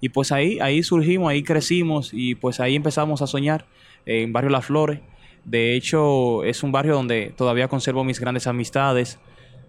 Y 0.00 0.08
pues 0.10 0.30
ahí, 0.30 0.58
ahí 0.60 0.84
surgimos, 0.84 1.30
ahí 1.30 1.42
crecimos 1.42 2.10
y 2.12 2.36
pues 2.36 2.60
ahí 2.60 2.76
empezamos 2.76 3.22
a 3.22 3.26
soñar 3.26 3.66
en 4.06 4.32
barrio 4.32 4.50
Las 4.50 4.66
Flores. 4.66 5.00
De 5.44 5.74
hecho, 5.74 6.44
es 6.44 6.62
un 6.62 6.70
barrio 6.70 6.94
donde 6.94 7.32
todavía 7.36 7.66
conservo 7.66 8.04
mis 8.04 8.20
grandes 8.20 8.46
amistades, 8.46 9.18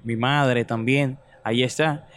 mi 0.04 0.16
madre 0.16 0.64
también, 0.64 1.18
ahí 1.44 1.64
está. 1.64 2.08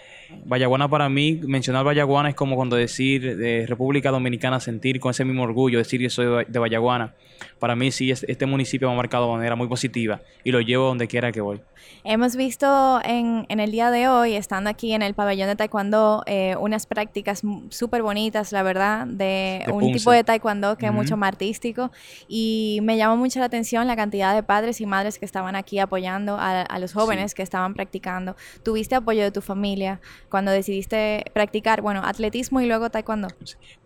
Vallaguana 0.44 0.88
para 0.88 1.08
mí, 1.08 1.40
mencionar 1.42 1.84
Vallaguana 1.84 2.28
es 2.30 2.34
como 2.34 2.56
cuando 2.56 2.76
decir 2.76 3.36
de 3.36 3.66
República 3.66 4.10
Dominicana, 4.10 4.60
sentir 4.60 5.00
con 5.00 5.10
ese 5.10 5.24
mismo 5.24 5.42
orgullo, 5.42 5.78
decir 5.78 6.00
que 6.00 6.10
soy 6.10 6.44
de 6.46 6.58
Vallaguana. 6.58 7.14
Para 7.58 7.76
mí 7.76 7.90
sí, 7.90 8.10
este 8.10 8.46
municipio 8.46 8.88
me 8.88 8.94
ha 8.94 8.96
marcado 8.96 9.26
de 9.26 9.36
manera 9.36 9.56
muy 9.56 9.68
positiva 9.68 10.20
y 10.44 10.52
lo 10.52 10.60
llevo 10.60 10.86
donde 10.86 11.06
quiera 11.06 11.32
que 11.32 11.40
voy. 11.40 11.60
Hemos 12.04 12.36
visto 12.36 13.00
en, 13.04 13.46
el 13.48 13.70
día 13.70 13.90
de 13.90 14.08
hoy, 14.08 14.34
estando 14.34 14.70
aquí 14.70 14.92
en 14.92 15.02
el 15.02 15.14
pabellón 15.14 15.48
de 15.48 15.56
Taekwondo, 15.56 16.22
eh, 16.26 16.54
unas 16.58 16.86
prácticas 16.86 17.42
súper 17.70 18.02
bonitas, 18.02 18.52
la 18.52 18.62
verdad, 18.62 19.06
de, 19.06 19.64
un 19.72 19.92
tipo 19.92 20.12
de 20.12 20.22
Taekwondo 20.22 20.76
que 20.78 20.86
es 20.86 20.92
mucho 20.92 21.16
más 21.16 21.28
artístico. 21.28 21.90
Y 22.28 22.80
me 22.82 22.96
llamó 22.96 23.16
mucho 23.16 23.40
la 23.40 23.46
atención 23.46 23.86
la 23.86 23.96
cantidad 23.96 24.34
de 24.34 24.42
padres 24.42 24.80
y 24.80 24.86
madres 24.86 25.18
que 25.18 25.24
estaban 25.24 25.56
aquí 25.56 25.78
apoyando 25.78 26.36
a, 26.38 26.78
los 26.78 26.92
jóvenes 26.92 27.34
que 27.34 27.42
estaban 27.42 27.74
practicando. 27.74 28.36
¿Tuviste 28.62 28.94
apoyo 28.94 29.22
de 29.22 29.30
tu 29.30 29.40
familia 29.40 30.00
cuando 30.30 30.50
decidiste 30.50 31.24
practicar, 31.32 31.82
bueno, 31.82 32.02
atletismo 32.04 32.60
y 32.60 32.66
luego 32.66 32.90
Taekwondo? 32.90 33.28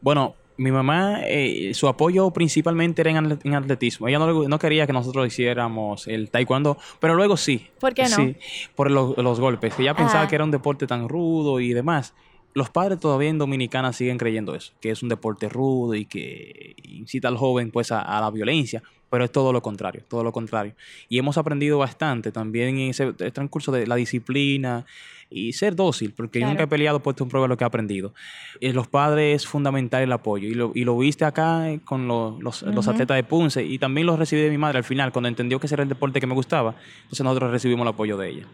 Bueno, 0.01 0.35
mi 0.61 0.71
mamá, 0.71 1.21
eh, 1.25 1.73
su 1.73 1.89
apoyo 1.89 2.31
principalmente 2.33 3.01
era 3.01 3.11
en, 3.11 3.55
atletismo. 3.55 4.09
Ella 4.09 4.19
no, 4.19 4.59
quería 4.59 4.87
que 4.87 4.93
nosotros 4.93 5.27
hiciéramos 5.27 6.07
el 6.07 6.31
taekwondo, 6.31 6.77
pero 7.01 7.15
luego 7.15 7.39
sí. 7.39 7.69
¿Por 7.81 7.95
qué 7.95 8.03
no? 8.03 8.09
Sí, 8.09 8.37
por 8.75 8.91
los, 8.91 9.41
golpes. 9.41 9.79
Ella 9.79 9.95
pensaba 9.95 10.29
que 10.29 10.35
era 10.35 10.45
un 10.45 10.51
deporte 10.51 10.87
tan 10.87 11.09
rudo 11.09 11.61
y 11.61 11.73
demás. 11.73 12.13
Los 12.55 12.71
padres 12.71 12.99
todavía 12.99 13.29
en 13.29 13.39
Dominicana 13.39 13.93
siguen 13.93 14.19
creyendo 14.19 14.55
eso, 14.55 14.73
que 14.81 14.91
es 14.91 15.03
un 15.03 15.09
deporte 15.09 15.49
rudo 15.49 15.95
y 15.95 16.05
que 16.05 16.75
incita 16.85 17.29
al 17.29 17.37
joven 17.37 17.71
pues 17.71 17.93
a, 17.93 18.21
la 18.21 18.31
violencia, 18.31 18.83
pero 19.09 19.25
es 19.25 19.33
todo 19.33 19.53
lo 19.53 19.63
contrario, 19.63 20.03
todo 20.09 20.25
lo 20.25 20.33
contrario. 20.33 20.75
Y 21.09 21.19
hemos 21.19 21.39
aprendido 21.39 21.79
bastante 21.79 22.33
también 22.33 22.79
en 22.79 22.91
ese 22.91 23.13
transcurso 23.13 23.73
de 23.73 23.87
la 23.87 23.97
disciplina 23.97 24.85
y 25.31 25.53
ser 25.53 25.77
dócil, 25.77 26.13
porque 26.13 26.41
yo 26.41 26.49
nunca 26.49 26.65
he 26.65 26.67
peleado 26.67 27.01
por 27.01 27.15
un 27.21 27.29
prueba 27.29 27.47
lo 27.47 27.57
que 27.57 27.63
he 27.63 27.67
aprendido. 27.67 28.13
Eh, 28.61 28.73
los 28.73 28.89
padres 28.89 29.43
es 29.43 29.49
fundamental 29.49 30.03
el 30.03 30.13
apoyo 30.13 30.49
y 30.49 30.55
lo, 30.55 30.73
y 30.75 30.85
lo 30.85 30.99
viste 30.99 31.25
acá 31.25 31.71
eh, 31.71 31.81
con 31.85 32.09
los, 32.09 32.41
los, 32.41 32.89
atletas 32.89 33.17
de 33.17 33.23
Punce 33.23 33.65
y 33.65 33.79
también 33.79 34.09
lo 34.09 34.17
recibí 34.17 34.43
de 34.43 34.51
mi 34.51 34.59
madre 34.59 34.79
al 34.79 34.85
final, 34.85 35.13
cuando 35.13 35.29
entendió 35.29 35.61
que 35.61 35.67
ese 35.67 35.77
era 35.77 35.85
el 35.85 35.89
deporte 35.89 36.21
que 36.21 36.27
me 36.27 36.35
gustaba, 36.35 36.75
entonces 37.03 37.23
nosotros 37.23 37.53
recibimos 37.53 37.85
el 37.85 37.89
apoyo 37.89 38.17
de 38.17 38.29
ella. 38.29 38.47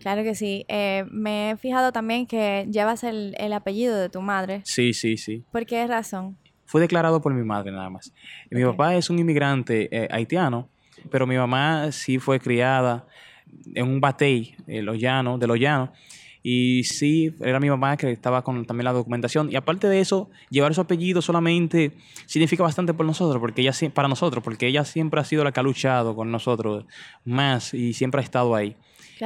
Claro 0.00 0.22
que 0.22 0.34
sí. 0.34 0.64
Eh, 0.68 1.04
me 1.10 1.50
he 1.50 1.56
fijado 1.56 1.92
también 1.92 2.26
que 2.26 2.66
llevas 2.70 3.04
el, 3.04 3.34
apellido 3.52 3.96
de 3.96 4.08
tu 4.08 4.22
madre. 4.22 4.62
Sí, 4.64 4.94
sí, 4.94 5.16
sí. 5.16 5.44
¿Por 5.52 5.66
qué 5.66 5.86
razón? 5.86 6.38
Fue 6.64 6.80
declarado 6.80 7.20
por 7.20 7.34
mi 7.34 7.44
madre 7.44 7.70
nada 7.70 7.90
más. 7.90 8.12
Mi 8.50 8.64
papá 8.64 8.94
es 8.94 9.10
un 9.10 9.18
inmigrante 9.18 9.88
eh, 9.92 10.08
haitiano, 10.10 10.68
pero 11.10 11.26
mi 11.26 11.36
mamá 11.36 11.92
sí 11.92 12.18
fue 12.18 12.40
criada 12.40 13.06
en 13.74 13.86
un 13.86 14.00
batey, 14.00 14.54
de 14.66 14.82
los 14.82 14.98
llanos, 14.98 15.38
de 15.38 15.46
los 15.46 15.58
llanos. 15.58 15.90
Y 16.42 16.84
sí, 16.84 17.34
era 17.40 17.60
mi 17.60 17.68
mamá 17.68 17.98
que 17.98 18.10
estaba 18.10 18.42
con 18.42 18.64
también 18.64 18.86
la 18.86 18.92
documentación. 18.92 19.52
Y 19.52 19.56
aparte 19.56 19.86
de 19.88 20.00
eso, 20.00 20.30
llevar 20.48 20.72
su 20.74 20.80
apellido 20.80 21.20
solamente 21.20 21.92
significa 22.24 22.62
bastante 22.62 22.94
por 22.94 23.04
nosotros, 23.04 23.38
porque 23.38 23.60
ella 23.60 23.72
para 23.92 24.08
nosotros, 24.08 24.42
porque 24.42 24.66
ella 24.66 24.86
siempre 24.86 25.20
ha 25.20 25.24
sido 25.24 25.44
la 25.44 25.52
que 25.52 25.60
ha 25.60 25.62
luchado 25.62 26.16
con 26.16 26.30
nosotros 26.30 26.86
más 27.26 27.74
y 27.74 27.92
siempre 27.92 28.22
ha 28.22 28.24
estado 28.24 28.54
ahí 28.54 28.76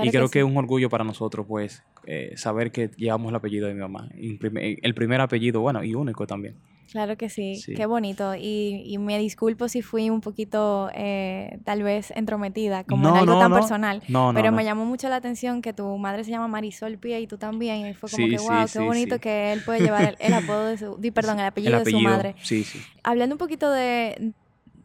y 0.02 0.10
creo 0.10 0.28
que, 0.28 0.40
es 0.40 0.44
un 0.44 0.56
orgullo 0.56 0.88
para 0.90 1.04
nosotros, 1.04 1.46
pues, 1.48 1.82
eh, 2.06 2.32
saber 2.36 2.72
que 2.72 2.90
llevamos 2.96 3.30
el 3.30 3.36
apellido 3.36 3.68
de 3.68 3.74
mi 3.74 3.80
mamá. 3.80 4.08
El 4.14 4.94
primer 4.94 5.20
apellido, 5.20 5.60
bueno, 5.60 5.84
y 5.84 5.94
único 5.94 6.26
también. 6.26 6.56
Claro 6.90 7.16
que 7.16 7.28
sí, 7.28 7.60
qué 7.74 7.86
bonito. 7.86 8.34
Y, 8.36 8.96
me 8.98 9.18
disculpo 9.18 9.68
si 9.68 9.82
fui 9.82 10.10
un 10.10 10.20
poquito, 10.20 10.90
eh, 10.94 11.58
tal 11.64 11.82
vez, 11.82 12.12
entrometida, 12.14 12.84
como 12.84 13.08
en 13.08 13.16
algo 13.16 13.38
tan 13.38 13.52
personal. 13.52 14.02
pero 14.34 14.52
me 14.52 14.64
llamó 14.64 14.84
mucho 14.84 15.08
la 15.08 15.16
atención 15.16 15.62
que 15.62 15.72
tu 15.72 15.96
madre 15.98 16.24
se 16.24 16.30
llama 16.30 16.48
Marisol 16.48 16.98
Pie 16.98 17.20
y 17.20 17.26
tú 17.26 17.36
también. 17.36 17.86
Y 17.86 17.94
fue 17.94 18.08
como 18.10 18.28
que, 18.28 18.36
wow, 18.36 18.66
qué 18.72 18.78
bonito 18.78 19.18
que 19.18 19.52
él 19.52 19.62
puede 19.64 19.80
llevar 19.80 20.16
el, 20.18 20.32
apodo 20.34 20.66
de 20.66 20.78
su, 20.78 21.00
perdón, 21.12 21.40
el 21.40 21.46
apellido, 21.46 21.80
de 21.80 21.90
su 21.90 22.00
madre. 22.00 22.36
Hablando 23.02 23.34
un 23.34 23.38
poquito 23.38 23.70
de, 23.70 24.32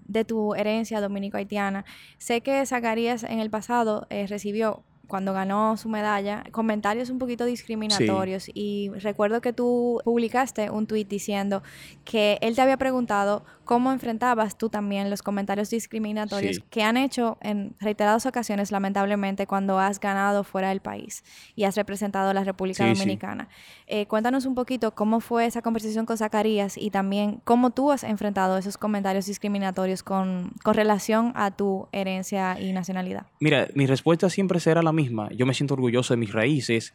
de 0.07 0.25
tu 0.25 0.55
herencia 0.55 1.01
dominico-haitiana, 1.01 1.85
sé 2.17 2.41
que 2.41 2.65
Zacarías 2.65 3.23
en 3.23 3.39
el 3.39 3.49
pasado 3.49 4.07
eh, 4.09 4.25
recibió 4.27 4.83
cuando 5.09 5.33
ganó 5.33 5.75
su 5.75 5.89
medalla, 5.89 6.43
comentarios 6.51 7.09
un 7.09 7.17
poquito 7.17 7.43
discriminatorios. 7.43 8.49
Y 8.53 8.91
recuerdo 8.99 9.41
que 9.41 9.51
tú 9.51 9.99
publicaste 10.05 10.69
un 10.69 10.85
tuit 10.85 11.09
diciendo 11.09 11.63
que 12.05 12.37
él 12.41 12.55
te 12.55 12.61
había 12.61 12.77
preguntado 12.77 13.43
cómo 13.65 13.91
enfrentabas 13.91 14.57
tú 14.57 14.69
también 14.69 15.09
los 15.09 15.21
comentarios 15.21 15.69
discriminatorios 15.69 16.59
que 16.69 16.83
han 16.83 16.95
hecho 16.95 17.37
en 17.41 17.75
reiteradas 17.79 18.25
ocasiones, 18.25 18.71
lamentablemente, 18.71 19.47
cuando 19.47 19.79
has 19.79 19.99
ganado 19.99 20.43
fuera 20.43 20.69
del 20.69 20.79
país 20.79 21.23
y 21.55 21.63
has 21.63 21.75
representado 21.75 22.29
a 22.29 22.33
la 22.33 22.43
República 22.43 22.87
Dominicana. 22.87 23.49
Eh, 23.87 24.05
cuéntanos 24.05 24.45
un 24.45 24.53
poquito 24.53 24.93
cómo 24.93 25.19
fue 25.19 25.47
esa 25.47 25.61
conversación 25.63 26.05
con 26.05 26.17
Zacarías 26.17 26.77
y 26.77 26.91
también 26.91 27.41
cómo 27.43 27.71
tú 27.71 27.91
has 27.91 28.03
enfrentado 28.03 28.57
esos 28.57 28.77
comentarios 28.77 29.25
discriminatorios 29.25 30.03
con, 30.03 30.51
con 30.63 30.75
relación 30.75 31.31
a 31.35 31.49
tu 31.49 31.87
herencia 31.91 32.59
y 32.59 32.73
nacionalidad. 32.73 33.25
Mira, 33.39 33.67
mi 33.73 33.87
respuesta 33.87 34.29
siempre 34.29 34.59
será 34.59 34.83
la 34.83 34.91
misma. 34.91 34.98
Yo 35.35 35.45
me 35.45 35.53
siento 35.53 35.73
orgulloso 35.73 36.13
de 36.13 36.17
mis 36.17 36.33
raíces 36.33 36.93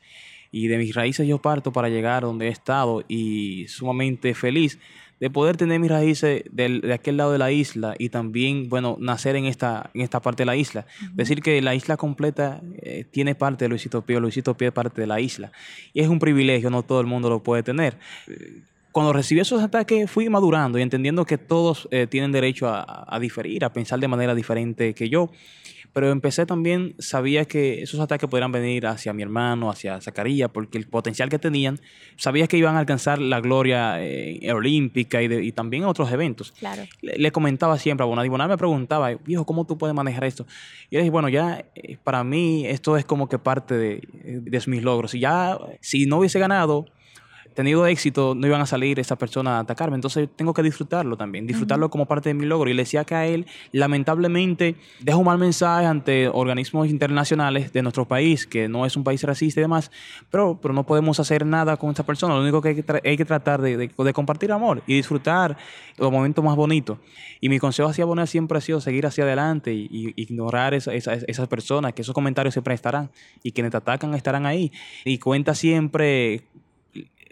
y 0.52 0.68
de 0.68 0.78
mis 0.78 0.94
raíces 0.94 1.26
yo 1.26 1.38
parto 1.38 1.72
para 1.72 1.88
llegar 1.88 2.22
donde 2.22 2.46
he 2.46 2.50
estado 2.50 3.04
y 3.08 3.66
sumamente 3.68 4.34
feliz 4.34 4.78
de 5.20 5.30
poder 5.30 5.56
tener 5.56 5.80
mis 5.80 5.90
raíces 5.90 6.44
de 6.50 6.92
aquel 6.92 7.16
lado 7.16 7.32
de 7.32 7.38
la 7.38 7.50
isla 7.50 7.94
y 7.98 8.08
también, 8.08 8.68
bueno, 8.68 8.96
nacer 9.00 9.36
en 9.36 9.46
esta, 9.46 9.90
en 9.94 10.00
esta 10.00 10.20
parte 10.20 10.42
de 10.42 10.46
la 10.46 10.56
isla. 10.56 10.86
Decir 11.14 11.40
que 11.40 11.62
la 11.62 11.74
isla 11.74 11.96
completa 11.96 12.60
eh, 12.82 13.04
tiene 13.10 13.34
parte 13.34 13.64
de 13.64 13.68
Luisito 13.68 14.02
Pío, 14.02 14.20
Luisito 14.20 14.54
Pío 14.54 14.68
es 14.68 14.74
parte 14.74 15.00
de 15.00 15.06
la 15.06 15.20
isla. 15.20 15.50
Y 15.92 16.00
es 16.00 16.08
un 16.08 16.18
privilegio, 16.18 16.68
no 16.70 16.82
todo 16.82 17.00
el 17.00 17.06
mundo 17.06 17.30
lo 17.30 17.42
puede 17.42 17.62
tener. 17.62 17.96
Cuando 18.92 19.12
recibí 19.12 19.40
esos 19.40 19.62
ataques 19.62 20.10
fui 20.10 20.28
madurando 20.28 20.78
y 20.78 20.82
entendiendo 20.82 21.24
que 21.24 21.38
todos 21.38 21.88
eh, 21.90 22.06
tienen 22.06 22.30
derecho 22.30 22.68
a, 22.68 23.06
a 23.08 23.18
diferir, 23.18 23.64
a 23.64 23.72
pensar 23.72 23.98
de 24.00 24.08
manera 24.08 24.34
diferente 24.34 24.94
que 24.94 25.08
yo 25.08 25.30
pero 25.94 26.10
empecé 26.10 26.44
también, 26.44 26.96
sabía 26.98 27.44
que 27.44 27.82
esos 27.82 28.00
ataques 28.00 28.28
podrían 28.28 28.50
venir 28.50 28.88
hacia 28.88 29.12
mi 29.12 29.22
hermano, 29.22 29.70
hacia 29.70 30.00
Zacarías, 30.00 30.50
porque 30.50 30.76
el 30.76 30.88
potencial 30.88 31.28
que 31.28 31.38
tenían, 31.38 31.80
sabía 32.16 32.48
que 32.48 32.56
iban 32.56 32.74
a 32.74 32.80
alcanzar 32.80 33.20
la 33.20 33.40
gloria 33.40 34.04
eh, 34.04 34.52
olímpica 34.52 35.22
y, 35.22 35.28
de, 35.28 35.44
y, 35.44 35.52
también 35.52 35.84
otros 35.84 36.10
eventos. 36.10 36.50
Claro. 36.58 36.82
Le, 37.00 37.30
comentaba 37.30 37.78
siempre 37.78 38.02
a 38.02 38.06
Bonadí, 38.06 38.28
me 38.28 38.58
preguntaba, 38.58 39.14
viejo, 39.14 39.46
¿cómo 39.46 39.66
tú 39.66 39.78
puedes 39.78 39.94
manejar 39.94 40.24
esto? 40.24 40.44
Y 40.90 40.96
yo 40.96 40.98
le 40.98 41.02
dije, 41.04 41.10
bueno, 41.10 41.28
ya 41.28 41.64
eh, 41.76 41.96
para 42.02 42.24
mí 42.24 42.66
esto 42.66 42.96
es 42.96 43.04
como 43.04 43.28
que 43.28 43.38
parte 43.38 43.76
de, 43.76 44.02
de 44.10 44.62
mis 44.66 44.82
logros. 44.82 45.14
Y 45.14 45.20
ya, 45.20 45.56
si 45.80 46.06
no 46.06 46.18
hubiese 46.18 46.40
ganado, 46.40 46.86
tenido 47.54 47.86
éxito, 47.86 48.34
no 48.34 48.46
iban 48.46 48.60
a 48.60 48.66
salir 48.66 48.98
esas 48.98 49.16
personas 49.16 49.52
a 49.52 49.58
atacarme. 49.60 49.94
Entonces 49.94 50.28
tengo 50.34 50.52
que 50.52 50.62
disfrutarlo 50.62 51.16
también, 51.16 51.46
disfrutarlo 51.46 51.88
como 51.88 52.06
parte 52.06 52.30
de 52.30 52.34
mi 52.34 52.44
logro. 52.44 52.68
Y 52.70 52.74
le 52.74 52.82
decía 52.82 53.04
que 53.04 53.14
a 53.14 53.26
él, 53.26 53.46
lamentablemente, 53.72 54.76
dejo 55.00 55.18
un 55.18 55.26
mal 55.26 55.38
mensaje 55.38 55.86
ante 55.86 56.28
organismos 56.28 56.88
internacionales 56.88 57.72
de 57.72 57.82
nuestro 57.82 58.06
país, 58.06 58.46
que 58.46 58.68
no 58.68 58.84
es 58.84 58.96
un 58.96 59.04
país 59.04 59.22
racista 59.22 59.60
y 59.60 59.62
demás, 59.62 59.90
pero, 60.30 60.58
pero 60.60 60.74
no 60.74 60.84
podemos 60.84 61.20
hacer 61.20 61.46
nada 61.46 61.76
con 61.76 61.90
esta 61.90 62.02
persona. 62.02 62.34
Lo 62.34 62.42
único 62.42 62.60
que 62.60 62.70
hay 62.70 62.82
que, 62.82 63.00
hay 63.04 63.16
que 63.16 63.24
tratar 63.24 63.62
de, 63.62 63.76
de, 63.76 64.12
compartir 64.12 64.52
amor 64.52 64.82
y 64.86 64.94
disfrutar 64.94 65.56
los 65.96 66.10
momentos 66.10 66.44
más 66.44 66.56
bonitos. 66.56 66.98
Y 67.40 67.48
mi 67.48 67.58
consejo 67.58 67.88
hacia 67.88 68.04
Bonner 68.04 68.26
siempre 68.26 68.58
ha 68.58 68.60
sido 68.60 68.80
seguir 68.80 69.06
hacia 69.06 69.24
adelante 69.24 69.72
y, 69.72 70.12
ignorar 70.16 70.74
esa, 70.74 70.92
esas 70.92 71.48
personas, 71.48 71.92
que 71.92 72.02
esos 72.02 72.14
comentarios 72.14 72.54
siempre 72.54 72.74
estarán 72.74 73.10
y 73.42 73.52
quienes 73.52 73.70
te 73.70 73.76
atacan 73.76 74.14
estarán 74.14 74.46
ahí. 74.46 74.72
Y 75.04 75.18
cuenta 75.18 75.54
siempre 75.54 76.44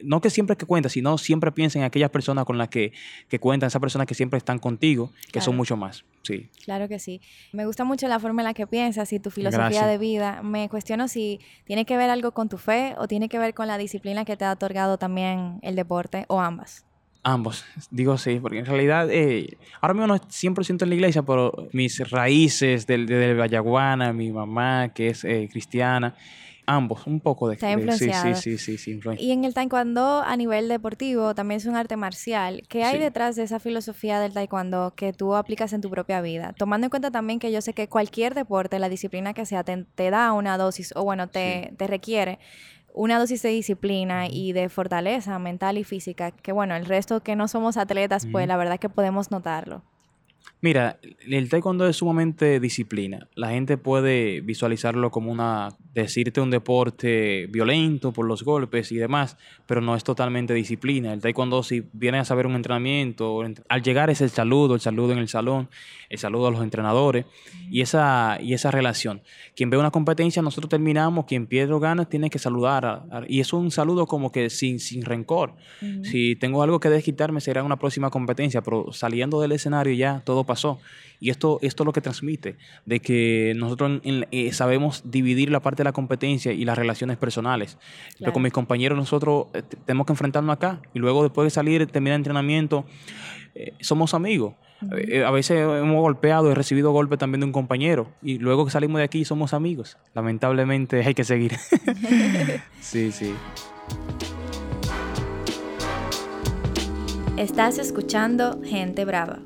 no 0.02 0.20
que 0.20 0.30
siempre 0.30 0.56
que 0.56 0.66
cuenta, 0.66 0.88
sino 0.88 1.18
siempre 1.18 1.52
piensa 1.52 1.78
en 1.78 1.84
aquellas 1.84 2.10
personas 2.10 2.44
con 2.44 2.58
las 2.58 2.68
que, 2.68 2.92
que 3.28 3.38
cuentan, 3.38 3.68
esas 3.68 3.80
personas 3.80 4.06
que 4.06 4.14
siempre 4.14 4.38
están 4.38 4.58
contigo, 4.58 5.10
que 5.32 5.40
son 5.40 5.56
mucho 5.56 5.76
más. 5.76 6.04
Sí. 6.22 6.48
Claro 6.64 6.88
que 6.88 6.98
sí. 6.98 7.20
Me 7.52 7.66
gusta 7.66 7.84
mucho 7.84 8.08
la 8.08 8.18
forma 8.18 8.42
en 8.42 8.44
la 8.44 8.54
que 8.54 8.66
piensas 8.66 9.12
y 9.12 9.18
tu 9.18 9.30
filosofía 9.30 9.86
de 9.86 9.98
vida. 9.98 10.42
Me 10.42 10.68
cuestiono 10.68 11.08
si 11.08 11.40
tiene 11.64 11.84
que 11.84 11.96
ver 11.96 12.10
algo 12.10 12.32
con 12.32 12.48
tu 12.48 12.58
fe 12.58 12.94
o 12.98 13.08
tiene 13.08 13.28
que 13.28 13.38
ver 13.38 13.54
con 13.54 13.66
la 13.66 13.78
disciplina 13.78 14.24
que 14.24 14.36
te 14.36 14.44
ha 14.44 14.52
otorgado 14.52 14.98
también 14.98 15.58
el 15.62 15.76
deporte 15.76 16.24
o 16.28 16.40
ambas. 16.40 16.84
Ambos, 17.24 17.64
digo 17.92 18.18
sí, 18.18 18.40
porque 18.42 18.58
en 18.58 18.66
realidad 18.66 19.08
eh, 19.08 19.56
ahora 19.80 19.94
mismo 19.94 20.08
no 20.08 20.20
siempre 20.28 20.64
siento 20.64 20.84
en 20.84 20.88
la 20.88 20.96
iglesia, 20.96 21.22
pero 21.22 21.68
mis 21.72 22.10
raíces 22.10 22.84
del, 22.88 23.06
del 23.06 23.38
Vallaguana, 23.38 24.12
mi 24.12 24.32
mamá 24.32 24.88
que 24.92 25.10
es 25.10 25.22
eh, 25.22 25.48
cristiana, 25.48 26.16
Ambos, 26.66 27.06
un 27.06 27.20
poco 27.20 27.48
de... 27.48 27.54
Está 27.54 27.72
influenciado. 27.72 28.34
Sí, 28.36 28.56
sí, 28.56 28.76
sí, 28.78 28.98
sí, 29.00 29.00
Y 29.18 29.32
en 29.32 29.44
el 29.44 29.52
taekwondo 29.52 30.22
a 30.22 30.36
nivel 30.36 30.68
deportivo 30.68 31.34
también 31.34 31.58
es 31.58 31.66
un 31.66 31.74
arte 31.74 31.96
marcial. 31.96 32.62
¿Qué 32.68 32.84
hay 32.84 32.98
detrás 32.98 33.34
de 33.34 33.42
esa 33.42 33.58
filosofía 33.58 34.20
del 34.20 34.32
taekwondo 34.32 34.94
que 34.94 35.12
tú 35.12 35.34
aplicas 35.34 35.72
en 35.72 35.80
tu 35.80 35.90
propia 35.90 36.20
vida? 36.20 36.54
Tomando 36.56 36.86
en 36.86 36.90
cuenta 36.90 37.10
también 37.10 37.40
que 37.40 37.50
yo 37.50 37.60
sé 37.60 37.72
que 37.72 37.88
cualquier 37.88 38.34
deporte, 38.34 38.78
la 38.78 38.88
disciplina 38.88 39.34
que 39.34 39.44
sea, 39.44 39.64
te, 39.64 40.10
da 40.10 40.32
una 40.32 40.56
dosis 40.56 40.92
o 40.94 41.02
bueno, 41.02 41.28
te, 41.28 41.74
te 41.76 41.86
requiere 41.88 42.38
una 42.94 43.18
dosis 43.18 43.42
de 43.42 43.48
disciplina 43.48 44.26
y 44.28 44.52
de 44.52 44.68
fortaleza 44.68 45.38
mental 45.38 45.78
y 45.78 45.84
física, 45.84 46.30
que 46.30 46.52
bueno, 46.52 46.76
el 46.76 46.84
resto 46.84 47.22
que 47.22 47.36
no 47.36 47.48
somos 47.48 47.76
atletas, 47.76 48.26
pues 48.30 48.46
la 48.46 48.56
verdad 48.56 48.78
que 48.78 48.88
podemos 48.88 49.30
notarlo. 49.30 49.82
Mira, 50.64 51.00
el 51.28 51.48
taekwondo 51.48 51.88
es 51.88 51.96
sumamente 51.96 52.60
disciplina. 52.60 53.26
La 53.34 53.50
gente 53.50 53.78
puede 53.78 54.42
visualizarlo 54.42 55.10
como 55.10 55.32
una, 55.32 55.70
decirte 55.92 56.40
un 56.40 56.52
deporte 56.52 57.48
violento 57.50 58.12
por 58.12 58.26
los 58.26 58.44
golpes 58.44 58.92
y 58.92 58.96
demás, 58.96 59.36
pero 59.66 59.80
no 59.80 59.96
es 59.96 60.04
totalmente 60.04 60.54
disciplina. 60.54 61.12
El 61.12 61.20
taekwondo 61.20 61.64
si 61.64 61.82
viene 61.92 62.20
a 62.20 62.24
saber 62.24 62.46
un 62.46 62.54
entrenamiento, 62.54 63.42
al 63.68 63.82
llegar 63.82 64.08
es 64.08 64.20
el 64.20 64.30
saludo, 64.30 64.76
el 64.76 64.80
saludo 64.80 65.10
en 65.10 65.18
el 65.18 65.26
salón, 65.26 65.68
el 66.08 66.18
saludo 66.18 66.46
a 66.46 66.50
los 66.52 66.62
entrenadores 66.62 67.26
y 67.68 67.80
esa, 67.80 68.38
y 68.40 68.54
esa 68.54 68.70
relación. 68.70 69.20
Quien 69.56 69.68
ve 69.68 69.78
una 69.78 69.90
competencia, 69.90 70.42
nosotros 70.42 70.70
terminamos, 70.70 71.24
quien 71.24 71.48
pierde 71.48 71.72
o 71.72 71.80
gana, 71.80 72.04
tiene 72.04 72.30
que 72.30 72.38
saludar. 72.38 73.02
y 73.26 73.40
es 73.40 73.52
un 73.52 73.72
saludo 73.72 74.06
como 74.06 74.30
que 74.30 74.48
sin, 74.48 74.78
sin 74.78 75.02
rencor. 75.02 75.56
Si 76.04 76.36
tengo 76.36 76.62
algo 76.62 76.78
que 76.78 76.88
desquitarme, 76.88 77.40
será 77.40 77.64
una 77.64 77.80
próxima 77.80 78.10
competencia, 78.10 78.62
pero 78.62 78.92
saliendo 78.92 79.40
del 79.40 79.50
escenario 79.50 79.92
ya 79.94 80.22
todo 80.24 80.44
pasó. 80.52 80.78
Y 81.18 81.30
esto, 81.30 81.60
esto 81.62 81.84
es 81.84 81.86
lo 81.86 81.92
que 81.92 82.00
transmite, 82.00 82.56
de 82.84 82.98
que 82.98 83.54
nosotros 83.56 84.00
eh, 84.04 84.52
sabemos 84.52 85.02
dividir 85.04 85.50
la 85.50 85.60
parte 85.60 85.82
de 85.82 85.84
la 85.84 85.92
competencia 85.92 86.52
y 86.52 86.64
las 86.64 86.76
relaciones 86.76 87.16
personales. 87.16 87.78
Pero 88.18 88.32
con 88.32 88.42
mis 88.42 88.52
compañeros 88.52 88.98
nosotros 88.98 89.46
eh, 89.54 89.62
tenemos 89.86 90.04
que 90.04 90.14
enfrentarnos 90.14 90.52
acá 90.52 90.82
y 90.92 90.98
luego 90.98 91.22
después 91.22 91.46
de 91.46 91.50
salir, 91.50 91.86
terminar 91.86 92.16
el 92.16 92.20
entrenamiento, 92.20 92.84
eh, 93.54 93.72
somos 93.80 94.14
amigos. 94.14 94.54
A 95.24 95.30
veces 95.30 95.58
hemos 95.60 96.00
golpeado, 96.00 96.50
he 96.50 96.56
recibido 96.56 96.90
golpes 96.90 97.20
también 97.20 97.38
de 97.38 97.46
un 97.46 97.52
compañero 97.52 98.12
y 98.20 98.38
luego 98.38 98.64
que 98.64 98.72
salimos 98.72 98.98
de 98.98 99.04
aquí 99.04 99.24
somos 99.24 99.54
amigos. 99.54 99.96
Lamentablemente 100.14 101.04
hay 101.04 101.14
que 101.14 101.22
seguir. 101.22 101.52
sí, 102.80 103.12
sí. 103.12 103.32
Estás 107.36 107.78
escuchando 107.78 108.60
Gente 108.64 109.04
Brava. 109.04 109.38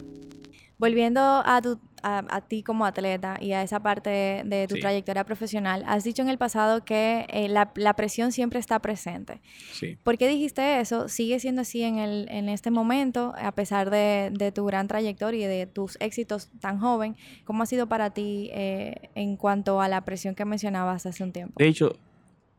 Volviendo 0.79 1.21
a, 1.21 1.61
a, 2.03 2.41
ti 2.43 2.63
como 2.63 2.85
atleta 2.85 3.39
y 3.41 3.53
a 3.53 3.63
esa 3.63 3.81
parte 3.81 4.43
de, 4.45 4.67
tu 4.69 4.77
trayectoria 4.77 5.25
profesional, 5.25 5.83
has 5.87 6.05
dicho 6.05 6.23
en 6.23 6.29
el 6.29 6.39
pasado 6.39 6.85
que 6.85 7.27
eh, 7.31 7.49
la, 7.49 7.95
presión 7.95 8.31
siempre 8.31 8.61
está 8.61 8.79
presente. 8.81 9.41
Sí. 9.73 9.97
¿Por 10.03 10.19
qué 10.19 10.29
dijiste 10.29 10.81
eso? 10.81 11.09
¿Sigue 11.09 11.41
siendo 11.41 11.63
así 11.63 11.83
en, 11.83 11.99
el, 11.99 12.29
en 12.31 12.49
este 12.49 12.71
momento, 12.71 13.35
a 13.39 13.53
pesar 13.53 13.91
de, 13.91 14.53
tu 14.55 14.65
gran 14.67 14.87
trayectoria 14.87 15.47
y 15.47 15.49
de 15.49 15.67
tus 15.67 15.97
éxitos 16.01 16.51
tan 16.61 16.79
joven? 16.79 17.17
¿Cómo 17.45 17.63
ha 17.63 17.67
sido 17.67 17.89
para 17.89 18.11
ti 18.11 18.51
eh, 18.53 19.11
en 19.15 19.37
cuanto 19.37 19.81
a 19.81 19.89
la 19.89 20.05
presión 20.05 20.35
que 20.35 20.45
mencionabas 20.45 21.07
hace 21.07 21.25
un 21.25 21.33
tiempo? 21.33 21.55
De 21.57 21.67
hecho, 21.67 21.97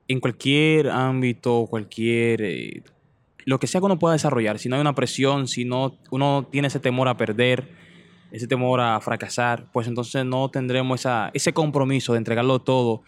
en 0.07 0.19
cualquier 0.19 0.89
ámbito, 0.89 1.67
cualquier... 1.69 2.41
Eh, 2.41 2.83
lo 3.45 3.59
que 3.59 3.67
sea 3.67 3.79
que 3.79 3.86
uno 3.86 3.97
pueda 3.97 4.12
desarrollar, 4.12 4.59
si 4.59 4.67
no 4.67 4.75
hay 4.75 4.81
una 4.81 4.93
presión, 4.93 5.47
si 5.47 5.63
no 5.63 5.97
uno 6.12 6.50
tiene 6.51 6.67
ese 6.67 6.81
temor 6.81 7.07
a 7.07 7.15
perder, 7.15 7.69
ese 8.31 8.48
temor 8.48 8.79
a 8.81 9.00
fracasar, 9.00 9.65
pues 9.72 9.88
entonces 9.88 10.25
no 10.25 10.50
tendremos 10.50 11.01
esa, 11.01 11.31
ese 11.34 11.53
compromiso 11.53 12.13
de 12.13 12.19
entregarlo 12.19 12.60
todo 12.60 13.03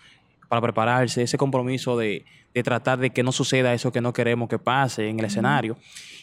para 0.50 0.62
prepararse, 0.62 1.22
ese 1.22 1.38
compromiso 1.38 1.98
de, 1.98 2.26
tratar 2.64 3.00
de 3.00 3.12
que 3.12 3.24
no 3.24 3.32
suceda 3.32 3.74
eso 3.74 3.90
que 3.94 4.02
no 4.02 4.12
queremos 4.12 4.50
que 4.50 4.60
pase 4.60 5.08
en 5.08 5.20
el 5.20 5.26
escenario. 5.26 5.78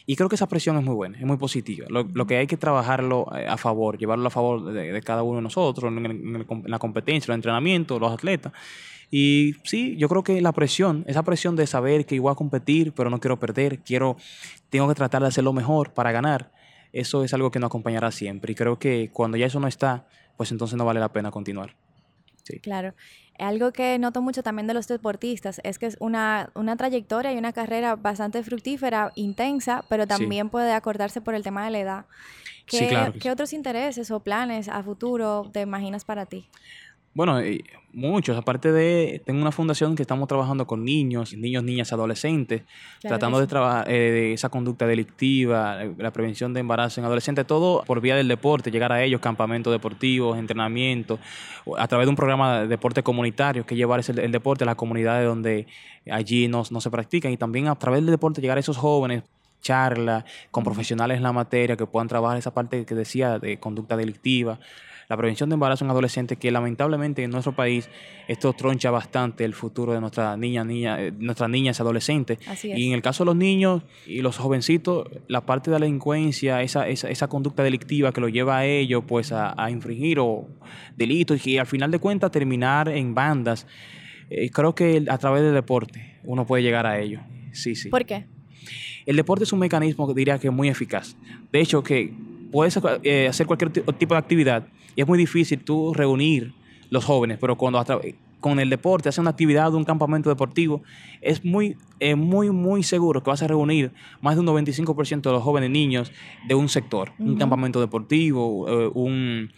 Y 0.04 0.16
creo 0.16 0.28
que 0.28 0.34
esa 0.34 0.46
presión 0.46 0.76
es 0.76 0.84
muy 0.84 0.94
buena, 0.94 1.18
es 1.18 1.24
muy 1.24 1.38
positiva. 1.38 1.86
Lo, 1.88 2.26
que 2.26 2.36
hay 2.36 2.46
que 2.46 2.58
trabajarlo 2.58 3.26
eh, 3.34 3.46
a 3.48 3.56
favor, 3.56 3.96
llevarlo 3.96 4.26
a 4.26 4.30
favor 4.30 4.70
de, 4.70 5.00
cada 5.00 5.22
uno 5.22 5.36
de 5.36 5.42
nosotros, 5.42 5.90
en, 5.90 6.46
la 6.66 6.78
competencia, 6.78 7.32
el 7.32 7.36
entrenamiento, 7.36 7.98
los 7.98 8.12
atletas. 8.12 8.52
Y 9.10 9.54
sí, 9.64 9.96
yo 9.96 10.08
creo 10.08 10.22
que 10.22 10.40
la 10.42 10.52
presión, 10.52 11.04
esa 11.06 11.22
presión 11.22 11.56
de 11.56 11.66
saber 11.66 12.04
que 12.04 12.16
igual 12.16 12.32
a 12.32 12.36
competir, 12.36 12.92
pero 12.92 13.08
no 13.08 13.18
quiero 13.18 13.38
perder, 13.38 13.78
quiero, 13.78 14.16
tengo 14.68 14.88
que 14.88 14.94
tratar 14.94 15.22
de 15.22 15.28
hacerlo 15.28 15.52
mejor 15.54 15.94
para 15.94 16.12
ganar 16.12 16.50
eso 16.96 17.24
es 17.24 17.34
algo 17.34 17.50
que 17.50 17.58
nos 17.58 17.68
acompañará 17.68 18.10
siempre. 18.10 18.52
Y 18.52 18.54
creo 18.54 18.78
que 18.78 19.10
cuando 19.12 19.36
ya 19.36 19.46
eso 19.46 19.60
no 19.60 19.68
está, 19.68 20.06
pues 20.36 20.50
entonces 20.50 20.76
no 20.76 20.84
vale 20.84 20.98
la 20.98 21.12
pena 21.12 21.30
continuar. 21.30 21.74
Sí. 22.42 22.58
Claro. 22.60 22.94
Algo 23.38 23.72
que 23.72 23.98
noto 23.98 24.22
mucho 24.22 24.42
también 24.42 24.66
de 24.66 24.72
los 24.72 24.88
deportistas 24.88 25.60
es 25.62 25.78
que 25.78 25.86
es 25.86 25.96
una, 26.00 26.50
una 26.54 26.76
trayectoria 26.76 27.32
y 27.32 27.36
una 27.36 27.52
carrera 27.52 27.96
bastante 27.96 28.42
fructífera, 28.42 29.12
intensa, 29.14 29.84
pero 29.90 30.06
también 30.06 30.48
puede 30.48 30.72
acordarse 30.72 31.20
por 31.20 31.34
el 31.34 31.42
tema 31.42 31.64
de 31.66 31.70
la 31.70 31.78
edad. 31.80 32.04
¿Qué, 32.64 32.78
sí, 32.78 32.86
claro 32.88 33.12
¿Qué 33.20 33.30
otros 33.30 33.52
intereses 33.52 34.10
o 34.10 34.20
planes 34.20 34.68
a 34.68 34.82
futuro 34.82 35.50
te 35.52 35.60
imaginas 35.60 36.04
para 36.04 36.24
ti? 36.24 36.48
Bueno, 37.16 37.40
muchos. 37.94 38.36
Aparte 38.36 38.72
de, 38.72 39.22
tengo 39.24 39.40
una 39.40 39.50
fundación 39.50 39.96
que 39.96 40.02
estamos 40.02 40.28
trabajando 40.28 40.66
con 40.66 40.84
niños, 40.84 41.32
niños, 41.32 41.64
niñas, 41.64 41.90
adolescentes, 41.90 42.64
tratando 43.00 43.40
de 43.40 43.46
trabajar 43.46 43.90
eh, 43.90 44.34
esa 44.34 44.50
conducta 44.50 44.86
delictiva, 44.86 45.82
la 45.96 46.10
prevención 46.10 46.52
de 46.52 46.60
embarazo 46.60 47.00
en 47.00 47.06
adolescentes, 47.06 47.46
todo 47.46 47.84
por 47.86 48.02
vía 48.02 48.16
del 48.16 48.28
deporte, 48.28 48.70
llegar 48.70 48.92
a 48.92 49.02
ellos, 49.02 49.22
campamentos 49.22 49.72
deportivos, 49.72 50.36
entrenamiento, 50.38 51.18
a 51.78 51.88
través 51.88 52.06
de 52.06 52.10
un 52.10 52.16
programa 52.16 52.60
de 52.60 52.66
deporte 52.66 53.02
comunitario, 53.02 53.64
que 53.64 53.76
llevar 53.76 54.02
el, 54.06 54.30
deporte 54.30 54.64
a 54.64 54.66
las 54.66 54.76
comunidades 54.76 55.26
donde 55.26 55.66
allí 56.10 56.48
no, 56.48 56.64
no 56.70 56.82
se 56.82 56.90
practican 56.90 57.32
y 57.32 57.38
también 57.38 57.68
a 57.68 57.76
través 57.76 58.02
del 58.02 58.10
deporte 58.10 58.42
llegar 58.42 58.58
a 58.58 58.60
esos 58.60 58.76
jóvenes 58.76 59.22
charla 59.62 60.26
con 60.50 60.64
profesionales 60.64 61.16
en 61.16 61.22
la 61.22 61.32
materia 61.32 61.78
que 61.78 61.86
puedan 61.86 62.08
trabajar 62.08 62.36
esa 62.36 62.52
parte 62.52 62.84
que 62.84 62.94
decía 62.94 63.38
de 63.38 63.58
conducta 63.58 63.96
delictiva, 63.96 64.60
la 65.08 65.16
prevención 65.16 65.48
de 65.48 65.54
embarazo 65.54 65.84
en 65.84 65.90
adolescentes, 65.90 66.38
que 66.38 66.50
lamentablemente 66.50 67.22
en 67.22 67.30
nuestro 67.30 67.54
país 67.54 67.88
esto 68.28 68.52
troncha 68.52 68.90
bastante 68.90 69.44
el 69.44 69.54
futuro 69.54 69.92
de 69.92 70.00
nuestras 70.00 70.36
niñas, 70.36 70.66
niña, 70.66 71.00
eh, 71.00 71.12
nuestras 71.16 71.48
niñas 71.48 71.80
adolescentes. 71.80 72.38
Y 72.62 72.88
en 72.88 72.92
el 72.92 73.02
caso 73.02 73.24
de 73.24 73.26
los 73.26 73.36
niños 73.36 73.82
y 74.06 74.20
los 74.20 74.36
jovencitos, 74.36 75.08
la 75.28 75.46
parte 75.46 75.70
de 75.70 75.78
la 75.78 75.84
delincuencia, 75.84 76.62
esa, 76.62 76.88
esa, 76.88 77.08
esa 77.08 77.28
conducta 77.28 77.62
delictiva 77.62 78.12
que 78.12 78.20
lo 78.20 78.28
lleva 78.28 78.58
a 78.58 78.64
ellos 78.64 79.04
pues 79.06 79.32
a, 79.32 79.54
infringir 79.70 80.18
o 80.20 80.48
delitos 80.96 81.46
y 81.46 81.58
al 81.58 81.66
final 81.66 81.90
de 81.90 81.98
cuentas 81.98 82.30
terminar 82.30 82.88
en 82.88 83.14
bandas, 83.14 83.66
eh, 84.30 84.50
creo 84.50 84.74
que 84.74 85.04
a 85.08 85.18
través 85.18 85.42
del 85.42 85.54
deporte 85.54 86.18
uno 86.24 86.46
puede 86.46 86.62
llegar 86.62 86.86
a 86.86 86.98
ello. 86.98 87.20
Sí, 87.52 87.74
sí. 87.74 87.88
¿Por 87.88 88.04
qué? 88.04 88.26
El 89.06 89.16
deporte 89.16 89.44
es 89.44 89.52
un 89.52 89.60
mecanismo 89.60 90.12
diría 90.12 90.38
que 90.38 90.50
muy 90.50 90.68
eficaz. 90.68 91.16
De 91.52 91.60
hecho, 91.60 91.82
que 91.82 92.12
puedes 92.50 92.78
eh, 93.02 93.28
hacer 93.28 93.46
cualquier 93.46 93.70
tipo 93.70 94.14
de 94.14 94.18
actividad 94.18 94.66
y 94.96 95.02
es 95.02 95.06
muy 95.06 95.18
difícil 95.18 95.62
tú 95.62 95.94
reunir 95.94 96.52
los 96.90 97.04
jóvenes, 97.04 97.38
pero 97.40 97.56
cuando 97.56 97.78
con 98.40 98.60
el 98.60 98.70
deporte, 98.70 99.08
hacer 99.08 99.22
una 99.22 99.30
actividad 99.30 99.70
de 99.70 99.76
un 99.76 99.84
campamento 99.84 100.28
deportivo, 100.28 100.82
es 101.20 101.44
muy, 101.44 101.76
muy, 102.16 102.50
muy 102.50 102.82
seguro 102.82 103.22
que 103.22 103.30
vas 103.30 103.42
a 103.42 103.48
reunir 103.48 103.92
más 104.20 104.34
de 104.36 104.40
un 104.40 104.46
95% 104.46 105.22
de 105.22 105.32
los 105.32 105.42
jóvenes 105.42 105.70
niños 105.70 106.12
de 106.46 106.54
un 106.54 106.68
sector, 106.68 107.12
un 107.18 107.36
campamento 107.36 107.80
deportivo, 107.80 108.66
eh, 108.68 108.90
un, 108.94 109.50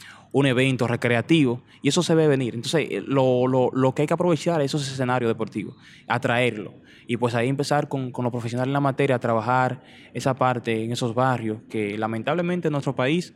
evento 0.46 0.86
recreativo, 0.86 1.60
y 1.82 1.88
eso 1.88 2.02
se 2.02 2.14
ve 2.14 2.28
venir. 2.28 2.54
Entonces, 2.54 2.88
eh, 2.90 3.02
lo, 3.06 3.46
lo, 3.46 3.70
lo, 3.72 3.94
que 3.94 4.02
hay 4.02 4.08
que 4.08 4.14
aprovechar 4.14 4.62
es 4.62 4.72
ese 4.72 4.92
escenario 4.92 5.28
deportivo, 5.28 5.76
atraerlo. 6.06 6.72
Y 7.06 7.16
pues 7.16 7.34
ahí 7.34 7.48
empezar 7.48 7.88
con, 7.88 8.10
con 8.12 8.22
los 8.22 8.32
profesionales 8.32 8.68
en 8.68 8.74
la 8.74 8.80
materia 8.80 9.16
a 9.16 9.18
trabajar 9.18 9.82
esa 10.14 10.34
parte 10.34 10.84
en 10.84 10.92
esos 10.92 11.14
barrios 11.14 11.58
que 11.68 11.98
lamentablemente 11.98 12.68
en 12.68 12.72
nuestro 12.72 12.94
país 12.94 13.34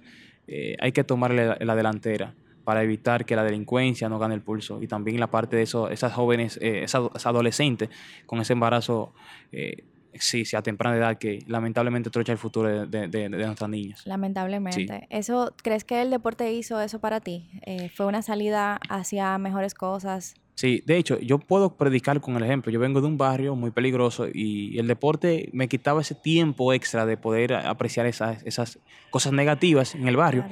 eh, 0.54 0.76
hay 0.80 0.92
que 0.92 1.02
tomarle 1.02 1.56
la, 1.64 1.74
delantera 1.74 2.34
para 2.64 2.82
evitar 2.82 3.24
que 3.24 3.34
la 3.34 3.42
delincuencia 3.42 4.10
no 4.10 4.18
gane 4.18 4.34
el 4.34 4.42
pulso 4.42 4.82
y 4.82 4.86
también 4.86 5.18
la 5.18 5.28
parte 5.28 5.56
de 5.56 5.62
eso, 5.62 5.88
esas 5.88 6.12
jóvenes, 6.12 6.58
eh, 6.60 6.82
esas, 6.82 7.24
adolescentes 7.24 7.88
con 8.26 8.38
ese 8.38 8.52
embarazo 8.52 9.14
eh, 9.50 9.84
sí, 10.12 10.44
sí, 10.44 10.54
a 10.54 10.62
temprana 10.62 10.98
edad 10.98 11.16
que 11.16 11.42
lamentablemente 11.46 12.10
trocha 12.10 12.32
el 12.32 12.38
futuro 12.38 12.86
de, 12.86 13.28
nuestras 13.30 13.70
niñas. 13.70 14.06
Lamentablemente. 14.06 15.06
¿Eso 15.08 15.54
crees 15.62 15.84
que 15.84 16.02
el 16.02 16.10
deporte 16.10 16.52
hizo 16.52 16.78
eso 16.82 17.00
para 17.00 17.20
ti? 17.20 17.48
¿Fue 17.94 18.04
una 18.04 18.20
salida 18.20 18.78
hacia 18.90 19.38
mejores 19.38 19.72
cosas? 19.72 20.34
Sí, 20.54 20.82
de 20.86 20.98
hecho, 20.98 21.18
yo 21.18 21.38
puedo 21.38 21.76
predicar 21.76 22.20
con 22.20 22.36
el 22.36 22.42
ejemplo. 22.44 22.70
Yo 22.70 22.78
vengo 22.78 23.00
de 23.00 23.06
un 23.06 23.16
barrio 23.16 23.56
muy 23.56 23.70
peligroso 23.70 24.26
y 24.32 24.78
el 24.78 24.86
deporte 24.86 25.48
me 25.52 25.66
quitaba 25.66 26.02
ese 26.02 26.14
tiempo 26.14 26.72
extra 26.72 27.06
de 27.06 27.16
poder 27.16 27.54
apreciar 27.54 28.06
esas, 28.06 28.42
esas 28.44 28.78
cosas 29.10 29.32
negativas 29.32 29.94
en 29.94 30.06
el 30.08 30.16
barrio. 30.16 30.44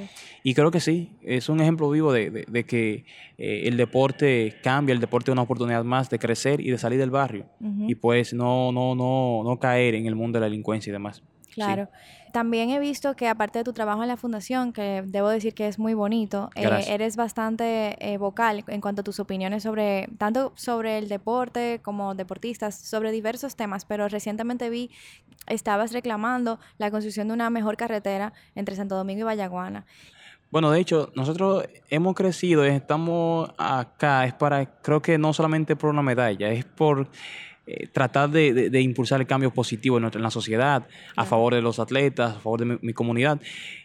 Y 0.42 0.54
creo 0.54 0.70
que 0.70 0.80
sí, 0.80 1.10
es 1.22 1.48
un 1.48 1.60
ejemplo 1.60 1.90
vivo 1.90 2.12
de, 2.12 2.64
que 2.66 3.04
eh, 3.36 3.62
el 3.66 3.76
deporte 3.76 4.56
cambia, 4.62 4.94
el 4.94 5.00
deporte 5.00 5.30
es 5.30 5.32
una 5.32 5.42
oportunidad 5.42 5.84
más 5.84 6.08
de 6.08 6.18
crecer 6.18 6.60
y 6.60 6.70
de 6.70 6.78
salir 6.78 6.98
del 6.98 7.10
barrio. 7.10 7.44
Y 7.86 7.94
pues 7.94 8.32
no, 8.32 8.72
no, 8.72 8.94
no, 8.94 9.42
no 9.44 9.58
caer 9.58 9.94
en 9.94 10.06
el 10.06 10.14
mundo 10.14 10.38
de 10.38 10.40
la 10.40 10.46
delincuencia 10.46 10.90
y 10.90 10.92
demás. 10.92 11.22
Claro. 11.52 11.88
También 12.32 12.70
he 12.70 12.78
visto 12.78 13.14
que 13.16 13.28
aparte 13.28 13.58
de 13.58 13.64
tu 13.64 13.72
trabajo 13.72 14.02
en 14.02 14.08
la 14.08 14.16
fundación, 14.16 14.72
que 14.72 15.02
debo 15.06 15.28
decir 15.28 15.54
que 15.54 15.66
es 15.66 15.78
muy 15.78 15.94
bonito, 15.94 16.50
eh, 16.54 16.84
eres 16.88 17.16
bastante 17.16 17.96
eh, 18.00 18.18
vocal 18.18 18.64
en 18.66 18.80
cuanto 18.80 19.00
a 19.00 19.04
tus 19.04 19.20
opiniones 19.20 19.62
sobre, 19.62 20.08
tanto 20.18 20.52
sobre 20.56 20.98
el 20.98 21.08
deporte 21.08 21.80
como 21.82 22.14
deportistas, 22.14 22.74
sobre 22.74 23.12
diversos 23.12 23.56
temas, 23.56 23.84
pero 23.84 24.08
recientemente 24.08 24.70
vi, 24.70 24.90
estabas 25.46 25.92
reclamando 25.92 26.58
la 26.78 26.90
construcción 26.90 27.28
de 27.28 27.34
una 27.34 27.50
mejor 27.50 27.76
carretera 27.76 28.32
entre 28.54 28.76
Santo 28.76 28.96
Domingo 28.96 29.20
y 29.20 29.24
Vallaguana. 29.24 29.86
Bueno, 30.50 30.72
de 30.72 30.80
hecho, 30.80 31.12
nosotros 31.14 31.64
hemos 31.90 32.14
crecido, 32.16 32.64
estamos 32.64 33.50
acá, 33.56 34.24
es 34.24 34.34
para, 34.34 34.66
creo 34.66 35.00
que 35.00 35.16
no 35.16 35.32
solamente 35.32 35.76
por 35.76 35.90
una 35.90 36.02
medalla, 36.02 36.50
es 36.50 36.64
por 36.64 37.08
eh, 37.72 37.86
tratar 37.86 38.30
de, 38.30 38.80
impulsar 38.80 39.20
el 39.20 39.28
cambio 39.28 39.52
positivo 39.52 39.96
en, 39.96 40.22
la 40.22 40.30
sociedad, 40.32 40.88
a 41.14 41.24
favor 41.24 41.54
de 41.54 41.62
los 41.62 41.78
atletas, 41.78 42.36
a 42.36 42.40
favor 42.40 42.58
de 42.58 42.78
mi, 42.82 42.92
comunidad. 42.92 43.40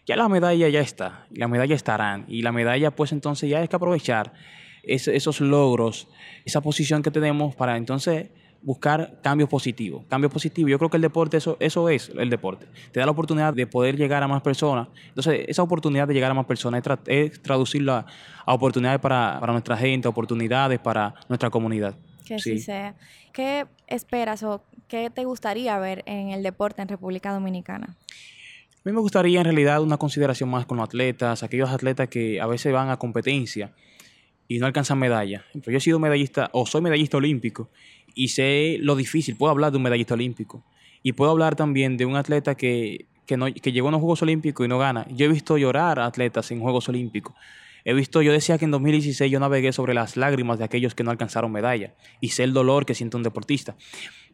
Ya 0.07 0.15
la 0.15 0.27
medalla 0.27 0.67
ya 0.69 0.79
está, 0.79 1.27
la 1.29 1.47
medalla 1.47 1.75
estarán, 1.75 2.25
y 2.27 2.41
la 2.41 2.51
medalla 2.51 2.89
pues 2.89 3.11
entonces 3.11 3.47
ya 3.47 3.59
hay 3.59 3.67
que 3.67 3.75
aprovechar 3.75 4.33
esos 4.81 5.39
logros, 5.39 6.07
esa 6.45 6.61
posición 6.61 7.03
que 7.03 7.11
tenemos 7.11 7.53
para 7.53 7.77
entonces 7.77 8.29
buscar 8.63 9.19
cambios 9.21 9.49
positivos. 9.49 10.03
Cambios 10.09 10.33
positivos. 10.33 10.71
Yo 10.71 10.79
creo 10.79 10.89
que 10.89 10.97
el 10.97 11.03
deporte, 11.03 11.37
eso, 11.37 11.55
eso 11.59 11.87
es 11.87 12.11
el 12.17 12.31
deporte. 12.31 12.65
Te 12.91 12.99
da 12.99 13.05
la 13.05 13.11
oportunidad 13.11 13.53
de 13.53 13.67
poder 13.67 13.97
llegar 13.97 14.23
a 14.23 14.27
más 14.27 14.41
personas. 14.41 14.87
Entonces, 15.09 15.45
esa 15.47 15.61
oportunidad 15.61 16.07
de 16.07 16.15
llegar 16.15 16.31
a 16.31 16.33
más 16.33 16.47
personas 16.47 16.83
es, 17.05 17.39
traducirla 17.43 18.07
a 18.45 18.53
oportunidades 18.53 18.99
para, 18.99 19.37
para 19.39 19.51
nuestra 19.51 19.77
gente, 19.77 20.07
oportunidades 20.07 20.79
para 20.79 21.13
nuestra 21.29 21.51
comunidad. 21.51 21.95
Que 22.25 22.39
sí. 22.39 22.59
sea. 22.59 22.95
¿Qué 23.33 23.67
esperas 23.87 24.43
o 24.43 24.63
qué 24.87 25.09
te 25.09 25.23
gustaría 25.25 25.77
ver 25.79 26.03
en 26.05 26.29
el 26.29 26.43
deporte 26.43 26.81
en 26.81 26.87
República 26.87 27.31
Dominicana? 27.31 27.95
A 28.85 28.89
mí 28.89 28.91
me 28.91 28.99
gustaría 28.99 29.39
en 29.39 29.45
realidad 29.45 29.81
una 29.81 29.97
consideración 29.97 30.49
más 30.49 30.65
con 30.65 30.77
los 30.77 30.87
atletas, 30.87 31.41
aquellos 31.41 31.69
atletas 31.69 32.07
que 32.07 32.39
a 32.39 32.45
veces 32.45 32.71
van 32.71 32.89
a 32.89 32.97
competencia 32.97 33.73
y 34.47 34.59
no 34.59 34.67
alcanzan 34.67 34.99
medalla. 34.99 35.45
Yo 35.53 35.77
he 35.77 35.79
sido 35.79 35.99
medallista 35.99 36.49
o 36.53 36.65
soy 36.65 36.81
medallista 36.81 37.17
olímpico 37.17 37.69
y 38.13 38.27
sé 38.27 38.77
lo 38.79 38.95
difícil. 38.95 39.37
Puedo 39.37 39.51
hablar 39.51 39.71
de 39.71 39.77
un 39.77 39.83
medallista 39.83 40.13
olímpico 40.13 40.63
y 41.01 41.13
puedo 41.13 41.31
hablar 41.31 41.55
también 41.55 41.97
de 41.97 42.05
un 42.05 42.15
atleta 42.15 42.55
que, 42.55 43.07
que, 43.25 43.37
no, 43.37 43.51
que 43.51 43.71
llegó 43.71 43.87
a 43.87 43.91
los 43.91 44.01
Juegos 44.01 44.21
Olímpicos 44.21 44.65
y 44.65 44.69
no 44.69 44.77
gana. 44.77 45.07
Yo 45.09 45.25
he 45.25 45.29
visto 45.29 45.57
llorar 45.57 45.99
a 45.99 46.05
atletas 46.05 46.51
en 46.51 46.59
Juegos 46.59 46.87
Olímpicos 46.89 47.35
He 47.85 47.93
visto, 47.93 48.23
yo 48.23 48.31
decía 48.31 48.57
que 48.57 48.65
en 48.65 48.71
2016 48.71 49.31
yo 49.31 49.39
navegué 49.39 49.71
sobre 49.71 49.93
las 49.93 50.17
lágrimas 50.17 50.57
de 50.57 50.65
aquellos 50.65 50.95
que 50.95 51.03
no 51.03 51.11
alcanzaron 51.11 51.51
medalla 51.51 51.93
y 52.19 52.29
sé 52.29 52.43
el 52.43 52.51
dolor 52.51 52.85
que 52.85 52.95
siente 52.95 53.15
un 53.15 53.23
deportista. 53.23 53.75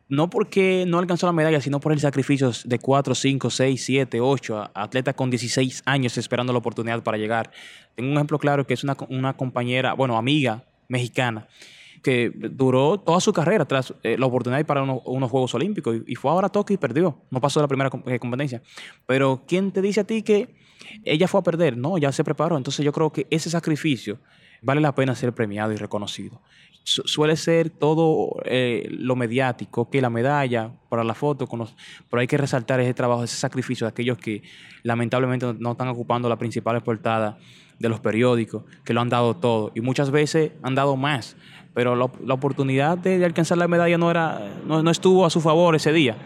no 0.07 0.29
porque 0.29 0.85
no 0.87 0.99
alcanzó 0.99 1.25
la 1.25 1.33
medalla, 1.33 1.61
sino 1.61 1.79
por 1.79 1.91
el 1.93 1.99
sacrificio 1.99 2.51
de 2.65 2.79
4, 2.79 3.15
5, 3.15 3.49
6, 3.49 3.83
7, 3.85 4.19
8 4.19 4.71
atletas 4.73 5.15
con 5.15 5.29
16 5.29 5.83
años 5.85 6.17
esperando 6.17 6.51
la 6.53 6.59
oportunidad 6.59 7.03
para 7.03 7.17
llegar. 7.17 7.51
Tengo 7.95 8.09
un 8.09 8.15
ejemplo 8.17 8.39
claro 8.39 8.65
que 8.65 8.73
es 8.73 8.83
una, 8.83 8.97
una 9.09 9.37
compañera, 9.37 9.93
bueno, 9.93 10.17
amiga 10.17 10.65
mexicana, 10.87 11.47
que 12.01 12.31
duró 12.33 12.99
toda 12.99 13.19
su 13.19 13.31
carrera 13.33 13.65
tras 13.65 13.93
eh, 14.03 14.17
la 14.17 14.25
oportunidad 14.25 14.65
para 14.65 14.83
unos 14.83 15.31
Juegos 15.31 15.53
Olímpicos 15.53 15.97
y, 16.05 16.15
fue 16.15 16.31
ahora 16.31 16.47
a 16.47 16.49
Tokio 16.51 16.73
y 16.73 16.77
perdió. 16.77 17.17
No 17.29 17.39
pasó 17.39 17.61
la 17.61 17.67
primera 17.67 17.89
eh, 18.07 18.19
competencia. 18.19 18.61
Pero 19.05 19.43
¿quién 19.47 19.71
te 19.71 19.81
dice 19.81 20.01
a 20.01 20.03
ti 20.03 20.23
que 20.23 20.55
ella 21.03 21.27
fue 21.27 21.39
a 21.39 21.43
perder? 21.43 21.77
No, 21.77 21.97
ya 21.97 22.11
se 22.11 22.23
preparó. 22.23 22.57
Entonces 22.57 22.83
yo 22.83 22.91
creo 22.91 23.11
que 23.11 23.27
ese 23.29 23.49
sacrificio 23.49 24.19
vale 24.61 24.81
la 24.81 24.93
pena 24.95 25.15
ser 25.15 25.33
premiado 25.33 25.71
y 25.71 25.75
reconocido 25.75 26.41
suele 26.83 27.35
ser 27.35 27.69
todo 27.69 28.37
eh, 28.45 28.87
lo 28.91 29.15
mediático, 29.15 29.89
que 29.89 30.01
la 30.01 30.09
medalla 30.09 30.71
para 30.89 31.03
la 31.03 31.13
foto, 31.13 31.47
pero 32.09 32.21
hay 32.21 32.27
que 32.27 32.37
resaltar 32.37 32.79
ese 32.79 32.93
trabajo, 32.93 33.23
ese 33.23 33.37
sacrificio 33.37 33.85
de 33.85 33.89
aquellos 33.89 34.17
que 34.17 34.41
lamentablemente 34.83 35.53
no 35.59 35.73
están 35.73 35.87
ocupando 35.89 36.27
las 36.27 36.37
principales 36.37 36.81
portadas 36.81 37.35
de 37.77 37.89
los 37.89 37.99
periódicos, 37.99 38.63
que 38.83 38.93
lo 38.93 39.01
han 39.01 39.09
dado 39.09 39.35
todo 39.35 39.71
y 39.75 39.81
muchas 39.81 40.11
veces 40.11 40.51
han 40.63 40.75
dado 40.75 40.95
más, 40.97 41.35
pero 41.73 41.95
la, 41.95 42.33
oportunidad 42.33 42.97
de, 42.97 43.23
alcanzar 43.23 43.57
la 43.57 43.67
medalla 43.67 43.97
no, 43.97 44.11
era, 44.11 44.49
no, 44.65 44.89
estuvo 44.89 45.25
a 45.25 45.29
su 45.29 45.41
favor 45.41 45.75
ese 45.75 45.93
día. 45.93 46.17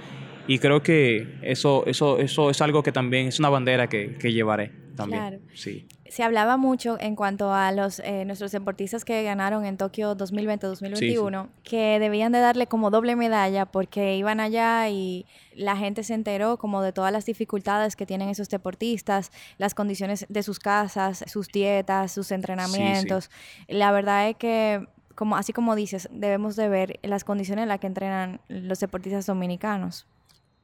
Y 0.47 0.59
creo 0.59 0.83
que 0.83 1.39
eso, 1.41 1.83
eso, 1.87 2.19
eso 2.19 2.49
es 2.49 2.61
algo 2.61 2.83
que 2.83 2.91
también 2.91 3.27
es 3.27 3.39
una 3.39 3.49
bandera 3.49 3.87
que, 3.87 4.15
que 4.15 4.31
llevaré 4.31 4.71
también. 4.95 5.21
Claro. 5.21 5.39
Sí 5.53 5.87
se 6.15 6.23
hablaba 6.23 6.55
mucho 6.55 6.97
en 7.01 7.15
cuanto 7.17 7.51
a 7.51 7.73
los 7.73 7.99
eh, 7.99 8.23
nuestros 8.23 8.53
deportistas 8.53 9.03
que 9.03 9.21
ganaron 9.23 9.65
en 9.65 9.75
Tokio 9.75 10.15
2020-2021, 10.15 11.49
que 11.63 11.99
debían 11.99 12.31
de 12.31 12.39
darle 12.39 12.67
como 12.67 12.89
doble 12.89 13.17
medalla 13.17 13.65
porque 13.65 14.15
iban 14.15 14.39
allá 14.39 14.87
y 14.87 15.25
la 15.55 15.75
gente 15.75 16.03
se 16.03 16.13
enteró 16.13 16.55
como 16.55 16.81
de 16.83 16.93
todas 16.93 17.11
las 17.11 17.25
dificultades 17.25 17.97
que 17.97 18.05
tienen 18.05 18.29
esos 18.29 18.47
deportistas, 18.47 19.31
las 19.57 19.73
condiciones 19.73 20.25
de 20.29 20.41
sus 20.41 20.59
casas, 20.59 21.25
sus 21.27 21.49
dietas, 21.49 22.13
sus 22.13 22.31
entrenamientos. 22.31 23.29
La 23.67 23.91
verdad 23.91 24.29
es 24.29 24.37
que 24.37 24.87
como 25.15 25.37
así 25.37 25.53
como 25.53 25.75
dices, 25.75 26.09
debemos 26.11 26.55
de 26.55 26.69
ver 26.69 26.99
las 27.03 27.23
condiciones 27.23 27.63
en 27.63 27.69
las 27.69 27.79
que 27.79 27.87
entrenan 27.87 28.41
los 28.47 28.79
deportistas 28.79 29.25
dominicanos. 29.25 30.07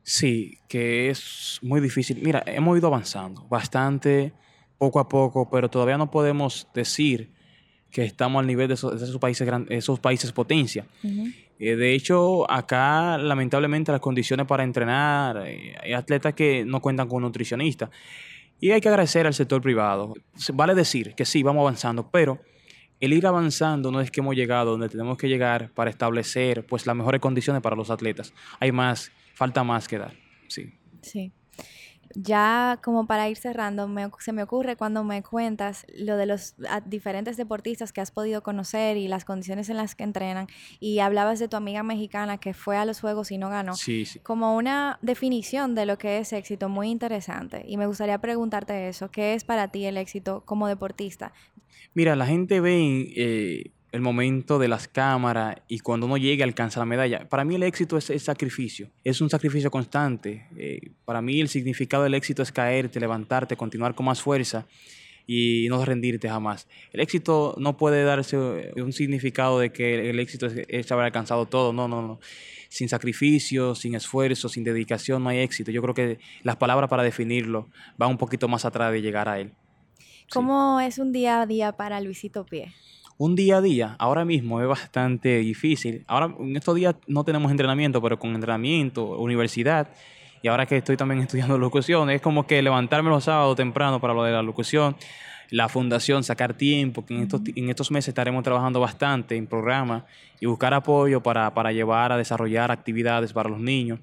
Sí, 0.03 0.57
que 0.67 1.09
es 1.09 1.59
muy 1.61 1.79
difícil. 1.79 2.19
Mira, 2.21 2.43
hemos 2.45 2.77
ido 2.77 2.87
avanzando 2.87 3.47
bastante 3.47 4.33
poco 4.77 4.99
a 4.99 5.07
poco, 5.07 5.49
pero 5.49 5.69
todavía 5.69 5.97
no 5.97 6.09
podemos 6.09 6.67
decir 6.73 7.31
que 7.91 8.03
estamos 8.03 8.39
al 8.39 8.47
nivel 8.47 8.67
de 8.67 8.73
esos, 8.75 9.17
países 9.19 9.47
esos 9.69 9.99
países 9.99 10.31
potencia. 10.31 10.85
Eh, 11.03 11.75
de 11.75 11.93
hecho, 11.93 12.49
acá 12.49 13.17
lamentablemente 13.17 13.91
las 13.91 14.01
condiciones 14.01 14.47
para 14.47 14.63
entrenar, 14.63 15.43
eh, 15.45 15.75
hay 15.79 15.93
atletas 15.93 16.33
que 16.33 16.65
no 16.65 16.81
cuentan 16.81 17.07
con 17.07 17.17
un 17.17 17.23
nutricionista. 17.23 17.91
Y 18.59 18.71
hay 18.71 18.81
que 18.81 18.89
agradecer 18.89 19.27
al 19.27 19.33
sector 19.33 19.61
privado. 19.61 20.13
Vale 20.53 20.73
decir 20.73 21.13
que 21.15 21.25
sí, 21.25 21.43
vamos 21.43 21.61
avanzando, 21.61 22.09
pero 22.09 22.39
el 23.01 23.13
ir 23.13 23.27
avanzando 23.27 23.91
no 23.91 23.99
es 23.99 24.11
que 24.11 24.21
hemos 24.21 24.35
llegado 24.35 24.71
donde 24.71 24.87
tenemos 24.87 25.17
que 25.17 25.27
llegar 25.27 25.71
para 25.71 25.89
establecer 25.89 26.65
pues 26.65 26.85
las 26.85 26.95
mejores 26.95 27.19
condiciones 27.19 27.61
para 27.61 27.75
los 27.75 27.89
atletas. 27.89 28.33
Hay 28.59 28.71
más, 28.71 29.11
falta 29.33 29.63
más 29.63 29.87
que 29.87 29.97
dar. 29.97 30.13
Sí. 30.47 30.73
Sí 31.01 31.33
ya 32.15 32.79
como 32.83 33.07
para 33.07 33.29
ir 33.29 33.37
cerrando, 33.37 33.89
se 34.19 34.33
me 34.33 34.43
ocurre 34.43 34.75
cuando 34.75 35.03
me 35.03 35.23
cuentas 35.23 35.85
lo 35.95 36.17
de 36.17 36.25
los 36.25 36.55
diferentes 36.85 37.37
deportistas 37.37 37.93
que 37.93 38.01
has 38.01 38.11
podido 38.11 38.43
conocer 38.43 38.97
y 38.97 39.07
las 39.07 39.25
condiciones 39.25 39.69
en 39.69 39.77
las 39.77 39.95
que 39.95 40.03
entrenan 40.03 40.47
y 40.79 40.99
hablabas 40.99 41.39
de 41.39 41.47
tu 41.47 41.57
amiga 41.57 41.83
mexicana 41.83 42.37
que 42.37 42.53
fue 42.53 42.77
a 42.77 42.85
los 42.85 43.01
Juegos 43.01 43.31
y 43.31 43.37
no 43.37 43.49
ganó, 43.49 43.75
sí, 43.75 44.05
sí. 44.05 44.19
como 44.19 44.55
una 44.55 44.99
definición 45.01 45.75
de 45.75 45.85
lo 45.85 45.97
que 45.97 46.19
es 46.19 46.33
éxito 46.33 46.69
muy 46.69 46.89
interesante. 46.89 47.63
Y 47.67 47.77
me 47.77 47.87
gustaría 47.87 48.17
preguntarte 48.19 48.89
eso, 48.89 49.09
¿qué 49.11 49.33
es 49.33 49.43
para 49.43 49.69
ti 49.69 49.85
el 49.85 49.97
éxito 49.97 50.43
como 50.45 50.67
deportista? 50.67 51.33
Mira, 51.93 52.15
la 52.15 52.25
gente 52.25 52.59
ve... 52.59 53.13
Eh, 53.15 53.71
el 53.91 54.01
momento 54.01 54.57
de 54.57 54.67
las 54.67 54.87
cámaras 54.87 55.57
y 55.67 55.79
cuando 55.79 56.05
uno 56.05 56.17
llegue 56.17 56.43
alcanza 56.43 56.79
la 56.79 56.85
medalla. 56.85 57.27
Para 57.27 57.43
mí 57.43 57.55
el 57.55 57.63
éxito 57.63 57.97
es 57.97 58.09
el 58.09 58.19
sacrificio, 58.19 58.89
es 59.03 59.19
un 59.21 59.29
sacrificio 59.29 59.69
constante. 59.69 60.47
Eh, 60.55 60.91
para 61.03 61.21
mí 61.21 61.41
el 61.41 61.49
significado 61.49 62.03
del 62.03 62.13
éxito 62.13 62.41
es 62.41 62.51
caerte, 62.51 62.99
levantarte, 62.99 63.57
continuar 63.57 63.93
con 63.93 64.05
más 64.05 64.21
fuerza 64.21 64.65
y 65.27 65.67
no 65.69 65.83
rendirte 65.83 66.29
jamás. 66.29 66.67
El 66.93 67.01
éxito 67.01 67.55
no 67.57 67.77
puede 67.77 68.03
darse 68.03 68.37
un 68.37 68.93
significado 68.93 69.59
de 69.59 69.71
que 69.71 70.09
el 70.09 70.19
éxito 70.19 70.47
es, 70.47 70.91
haber 70.91 71.05
alcanzado 71.05 71.45
todo, 71.45 71.73
no, 71.73 71.87
no, 71.87 72.01
no. 72.01 72.19
Sin 72.69 72.87
sacrificio, 72.87 73.75
sin 73.75 73.95
esfuerzo, 73.95 74.47
sin 74.47 74.63
dedicación 74.63 75.23
no 75.23 75.29
hay 75.29 75.39
éxito. 75.39 75.71
Yo 75.71 75.81
creo 75.81 75.93
que 75.93 76.19
las 76.43 76.55
palabras 76.55 76.89
para 76.89 77.03
definirlo 77.03 77.67
van 77.97 78.11
un 78.11 78.17
poquito 78.17 78.47
más 78.47 78.63
atrás 78.63 78.93
de 78.93 79.01
llegar 79.01 79.27
a 79.27 79.39
él. 79.39 79.51
¿Cómo 80.33 80.79
es 80.79 80.97
un 80.97 81.11
día 81.11 81.41
a 81.41 81.45
día 81.45 81.71
para 81.73 81.99
Luisito 82.01 82.45
Pie? 82.45 82.73
un 83.21 83.35
día 83.35 83.57
a 83.57 83.61
día 83.61 83.95
ahora 83.99 84.25
mismo 84.25 84.61
es 84.61 84.67
bastante 84.67 85.37
difícil. 85.37 86.03
Ahora, 86.07 86.33
en 86.39 86.57
estos 86.57 86.73
días 86.73 86.95
no 87.05 87.23
tenemos 87.23 87.51
entrenamiento, 87.51 88.01
pero 88.01 88.17
con 88.17 88.33
entrenamiento, 88.33 89.19
universidad, 89.19 89.89
y 90.41 90.47
ahora 90.47 90.65
que 90.65 90.77
estoy 90.77 90.97
también 90.97 91.21
estudiando 91.27 91.55
locución, 91.59 92.09
es 92.09 92.19
como 92.19 92.47
que 92.47 92.63
levantarme 92.63 93.11
los 93.11 93.25
sábados 93.25 93.55
temprano 93.55 94.01
para 94.01 94.15
lo 94.15 94.23
de 94.23 94.31
la 94.31 94.41
locución, 94.41 94.95
la 95.51 95.69
fundación, 95.69 96.23
sacar 96.23 96.55
tiempo, 96.55 97.05
que 97.05 97.13
en 97.13 97.21
estos, 97.21 97.41
en 97.55 97.69
estos 97.69 97.91
meses 97.91 98.07
estaremos 98.07 98.43
trabajando 98.43 98.79
bastante 98.79 99.35
en 99.35 99.45
programas 99.45 100.03
y 100.39 100.47
buscar 100.47 100.73
apoyo 100.73 101.21
para, 101.21 101.53
para 101.53 101.71
llevar 101.71 102.11
a 102.11 102.17
desarrollar 102.17 102.71
actividades 102.71 103.33
para 103.33 103.49
los 103.49 103.59
niños. 103.59 103.99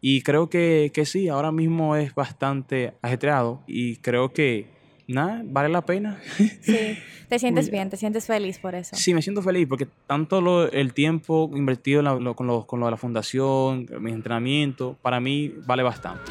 Y 0.00 0.22
creo 0.22 0.50
que, 0.50 0.90
que 0.92 1.06
sí, 1.06 1.28
ahora 1.28 1.52
mismo 1.52 1.94
es 1.94 2.12
bastante 2.12 2.94
ajetreado 3.02 3.62
y 3.68 3.98
creo 3.98 4.32
que 4.32 4.77
nada, 5.08 5.42
vale 5.44 5.68
la 5.68 5.82
pena. 5.82 6.20
Sí, 6.60 6.96
te 7.28 7.38
sientes 7.38 7.70
bien, 7.70 7.90
te 7.90 7.96
sientes 7.96 8.26
feliz 8.26 8.58
por 8.58 8.74
eso. 8.74 8.94
Sí, 8.94 9.14
me 9.14 9.22
siento 9.22 9.42
feliz 9.42 9.66
porque 9.68 9.88
tanto 10.06 10.68
el 10.70 10.92
tiempo 10.94 11.50
invertido 11.54 12.02
con, 12.36 12.46
lo, 12.46 12.66
con 12.66 12.80
lo 12.80 12.86
de 12.86 12.90
la 12.90 12.96
fundación, 12.96 13.86
mi 14.00 14.12
entrenamiento, 14.12 14.96
para 15.02 15.18
mí 15.18 15.52
vale 15.66 15.82
bastante. 15.82 16.30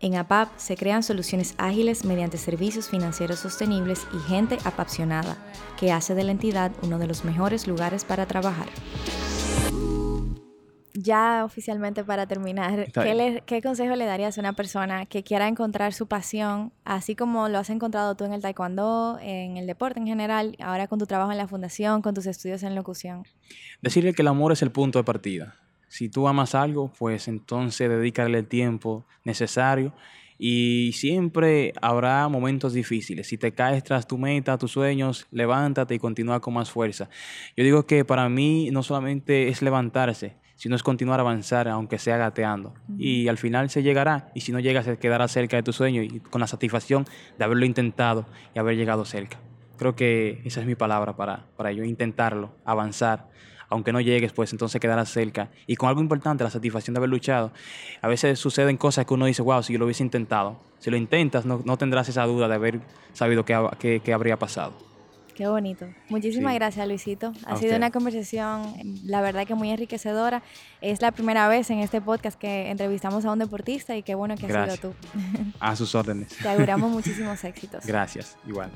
En 0.00 0.16
APAP 0.16 0.48
se 0.56 0.76
crean 0.76 1.04
soluciones 1.04 1.54
ágiles 1.58 2.04
mediante 2.04 2.36
servicios 2.36 2.88
financieros 2.88 3.38
sostenibles 3.38 4.04
y 4.12 4.18
gente 4.28 4.58
apasionada, 4.64 5.36
que 5.78 5.92
hace 5.92 6.16
de 6.16 6.24
la 6.24 6.32
entidad 6.32 6.72
uno 6.82 6.98
de 6.98 7.06
los 7.06 7.24
mejores 7.24 7.68
lugares 7.68 8.04
para 8.04 8.26
trabajar 8.26 8.66
ya 10.94 11.44
oficialmente 11.44 12.04
para 12.04 12.26
terminar, 12.26 12.90
¿qué, 12.92 13.62
consejo 13.62 13.96
le 13.96 14.04
darías 14.04 14.36
a 14.36 14.40
una 14.40 14.52
persona 14.52 15.06
que 15.06 15.22
quiera 15.22 15.48
encontrar 15.48 15.92
su 15.92 16.06
pasión, 16.06 16.72
así 16.84 17.16
como 17.16 17.48
lo 17.48 17.58
has 17.58 17.70
encontrado 17.70 18.14
tú 18.14 18.24
en 18.24 18.32
el 18.32 18.42
taekwondo, 18.42 19.18
en 19.20 19.56
el 19.56 19.66
deporte 19.66 20.00
en 20.00 20.06
general, 20.06 20.56
ahora 20.60 20.86
con 20.88 20.98
tu 20.98 21.06
trabajo 21.06 21.32
en 21.32 21.38
la 21.38 21.48
fundación, 21.48 22.02
con 22.02 22.14
tus 22.14 22.26
estudios 22.26 22.62
en 22.62 22.74
locución? 22.74 23.24
Decirle 23.80 24.12
que 24.12 24.22
el 24.22 24.28
amor 24.28 24.52
es 24.52 24.62
el 24.62 24.70
punto 24.70 24.98
de 24.98 25.04
partida. 25.04 25.56
Si 25.88 26.08
tú 26.08 26.26
amas 26.26 26.54
algo, 26.54 26.90
pues 26.98 27.28
entonces 27.28 27.88
dedícale 27.88 28.38
el 28.38 28.46
tiempo 28.46 29.04
necesario 29.24 29.92
y 30.38 30.90
siempre 30.94 31.72
habrá 31.80 32.26
momentos 32.28 32.72
difíciles. 32.72 33.28
Si 33.28 33.38
te 33.38 33.52
caes 33.52 33.84
tras 33.84 34.06
tu 34.06 34.18
meta, 34.18 34.58
tus 34.58 34.72
sueños, 34.72 35.26
levántate 35.30 35.94
y 35.94 35.98
continúa 35.98 36.40
con 36.40 36.54
más 36.54 36.70
fuerza. 36.70 37.08
Yo 37.56 37.62
digo 37.62 37.86
que 37.86 38.04
para 38.04 38.28
mí 38.28 38.70
no 38.72 38.82
solamente 38.82 39.48
es 39.48 39.62
levantarse, 39.62 40.34
sino 40.62 40.76
es 40.76 40.84
continuar 40.84 41.18
a 41.18 41.22
avanzar, 41.22 41.66
aunque 41.66 41.98
sea 41.98 42.16
gateando. 42.18 42.72
Y 42.96 43.26
al 43.26 43.36
final 43.36 43.68
se 43.68 43.82
llegará, 43.82 44.30
y 44.32 44.42
si 44.42 44.52
no 44.52 44.60
llegas, 44.60 44.84
se 44.84 44.96
quedará 44.96 45.26
cerca 45.26 45.56
de 45.56 45.64
tu 45.64 45.72
sueño 45.72 46.02
y 46.02 46.20
con 46.20 46.40
la 46.40 46.46
satisfacción 46.46 47.04
de 47.36 47.44
haberlo 47.44 47.66
intentado 47.66 48.26
y 48.54 48.60
haber 48.60 48.76
llegado 48.76 49.04
cerca. 49.04 49.40
Creo 49.76 49.96
que 49.96 50.40
esa 50.44 50.60
es 50.60 50.66
mi 50.68 50.76
palabra 50.76 51.16
para, 51.16 51.46
para 51.56 51.72
ello, 51.72 51.82
intentarlo, 51.82 52.54
avanzar. 52.64 53.28
Aunque 53.70 53.92
no 53.92 54.00
llegues, 54.00 54.32
pues 54.32 54.52
entonces 54.52 54.80
quedarás 54.80 55.08
cerca. 55.08 55.50
Y 55.66 55.74
con 55.74 55.88
algo 55.88 56.00
importante, 56.00 56.44
la 56.44 56.50
satisfacción 56.50 56.94
de 56.94 56.98
haber 56.98 57.10
luchado. 57.10 57.50
A 58.00 58.06
veces 58.06 58.38
suceden 58.38 58.76
cosas 58.76 59.04
que 59.04 59.14
uno 59.14 59.26
dice, 59.26 59.42
wow, 59.42 59.64
si 59.64 59.72
yo 59.72 59.80
lo 59.80 59.86
hubiese 59.86 60.04
intentado. 60.04 60.60
Si 60.78 60.92
lo 60.92 60.96
intentas, 60.96 61.44
no, 61.44 61.60
no 61.64 61.76
tendrás 61.76 62.08
esa 62.08 62.24
duda 62.24 62.46
de 62.46 62.54
haber 62.54 62.80
sabido 63.14 63.44
qué, 63.44 64.00
qué 64.04 64.12
habría 64.12 64.38
pasado. 64.38 64.91
Qué 65.34 65.48
bonito. 65.48 65.86
Muchísimas 66.08 66.54
gracias, 66.54 66.86
Luisito. 66.86 67.32
Ha 67.46 67.56
sido 67.56 67.76
una 67.76 67.90
conversación, 67.90 68.74
la 69.04 69.20
verdad 69.22 69.46
que 69.46 69.54
muy 69.54 69.70
enriquecedora. 69.70 70.42
Es 70.80 71.00
la 71.00 71.12
primera 71.12 71.48
vez 71.48 71.70
en 71.70 71.78
este 71.78 72.00
podcast 72.00 72.38
que 72.38 72.70
entrevistamos 72.70 73.24
a 73.24 73.32
un 73.32 73.38
deportista 73.38 73.96
y 73.96 74.02
qué 74.02 74.14
bueno 74.14 74.36
que 74.36 74.46
has 74.46 74.76
sido 74.76 74.92
tú. 74.92 74.96
A 75.58 75.74
sus 75.76 75.94
órdenes. 75.94 76.36
Te 76.36 76.48
auguramos 76.48 76.90
muchísimos 76.92 77.42
éxitos. 77.44 77.86
Gracias, 77.86 78.36
igual. 78.46 78.70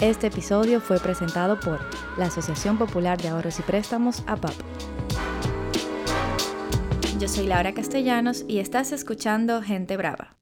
Este 0.00 0.28
episodio 0.28 0.80
fue 0.80 0.98
presentado 0.98 1.60
por 1.60 1.78
la 2.16 2.26
Asociación 2.26 2.78
Popular 2.78 3.20
de 3.20 3.28
Ahorros 3.28 3.58
y 3.58 3.62
Préstamos, 3.62 4.22
APAP. 4.26 4.54
Yo 7.18 7.28
soy 7.28 7.46
Laura 7.46 7.74
Castellanos 7.74 8.46
y 8.48 8.60
estás 8.60 8.92
escuchando 8.92 9.60
Gente 9.60 9.98
Brava. 9.98 10.39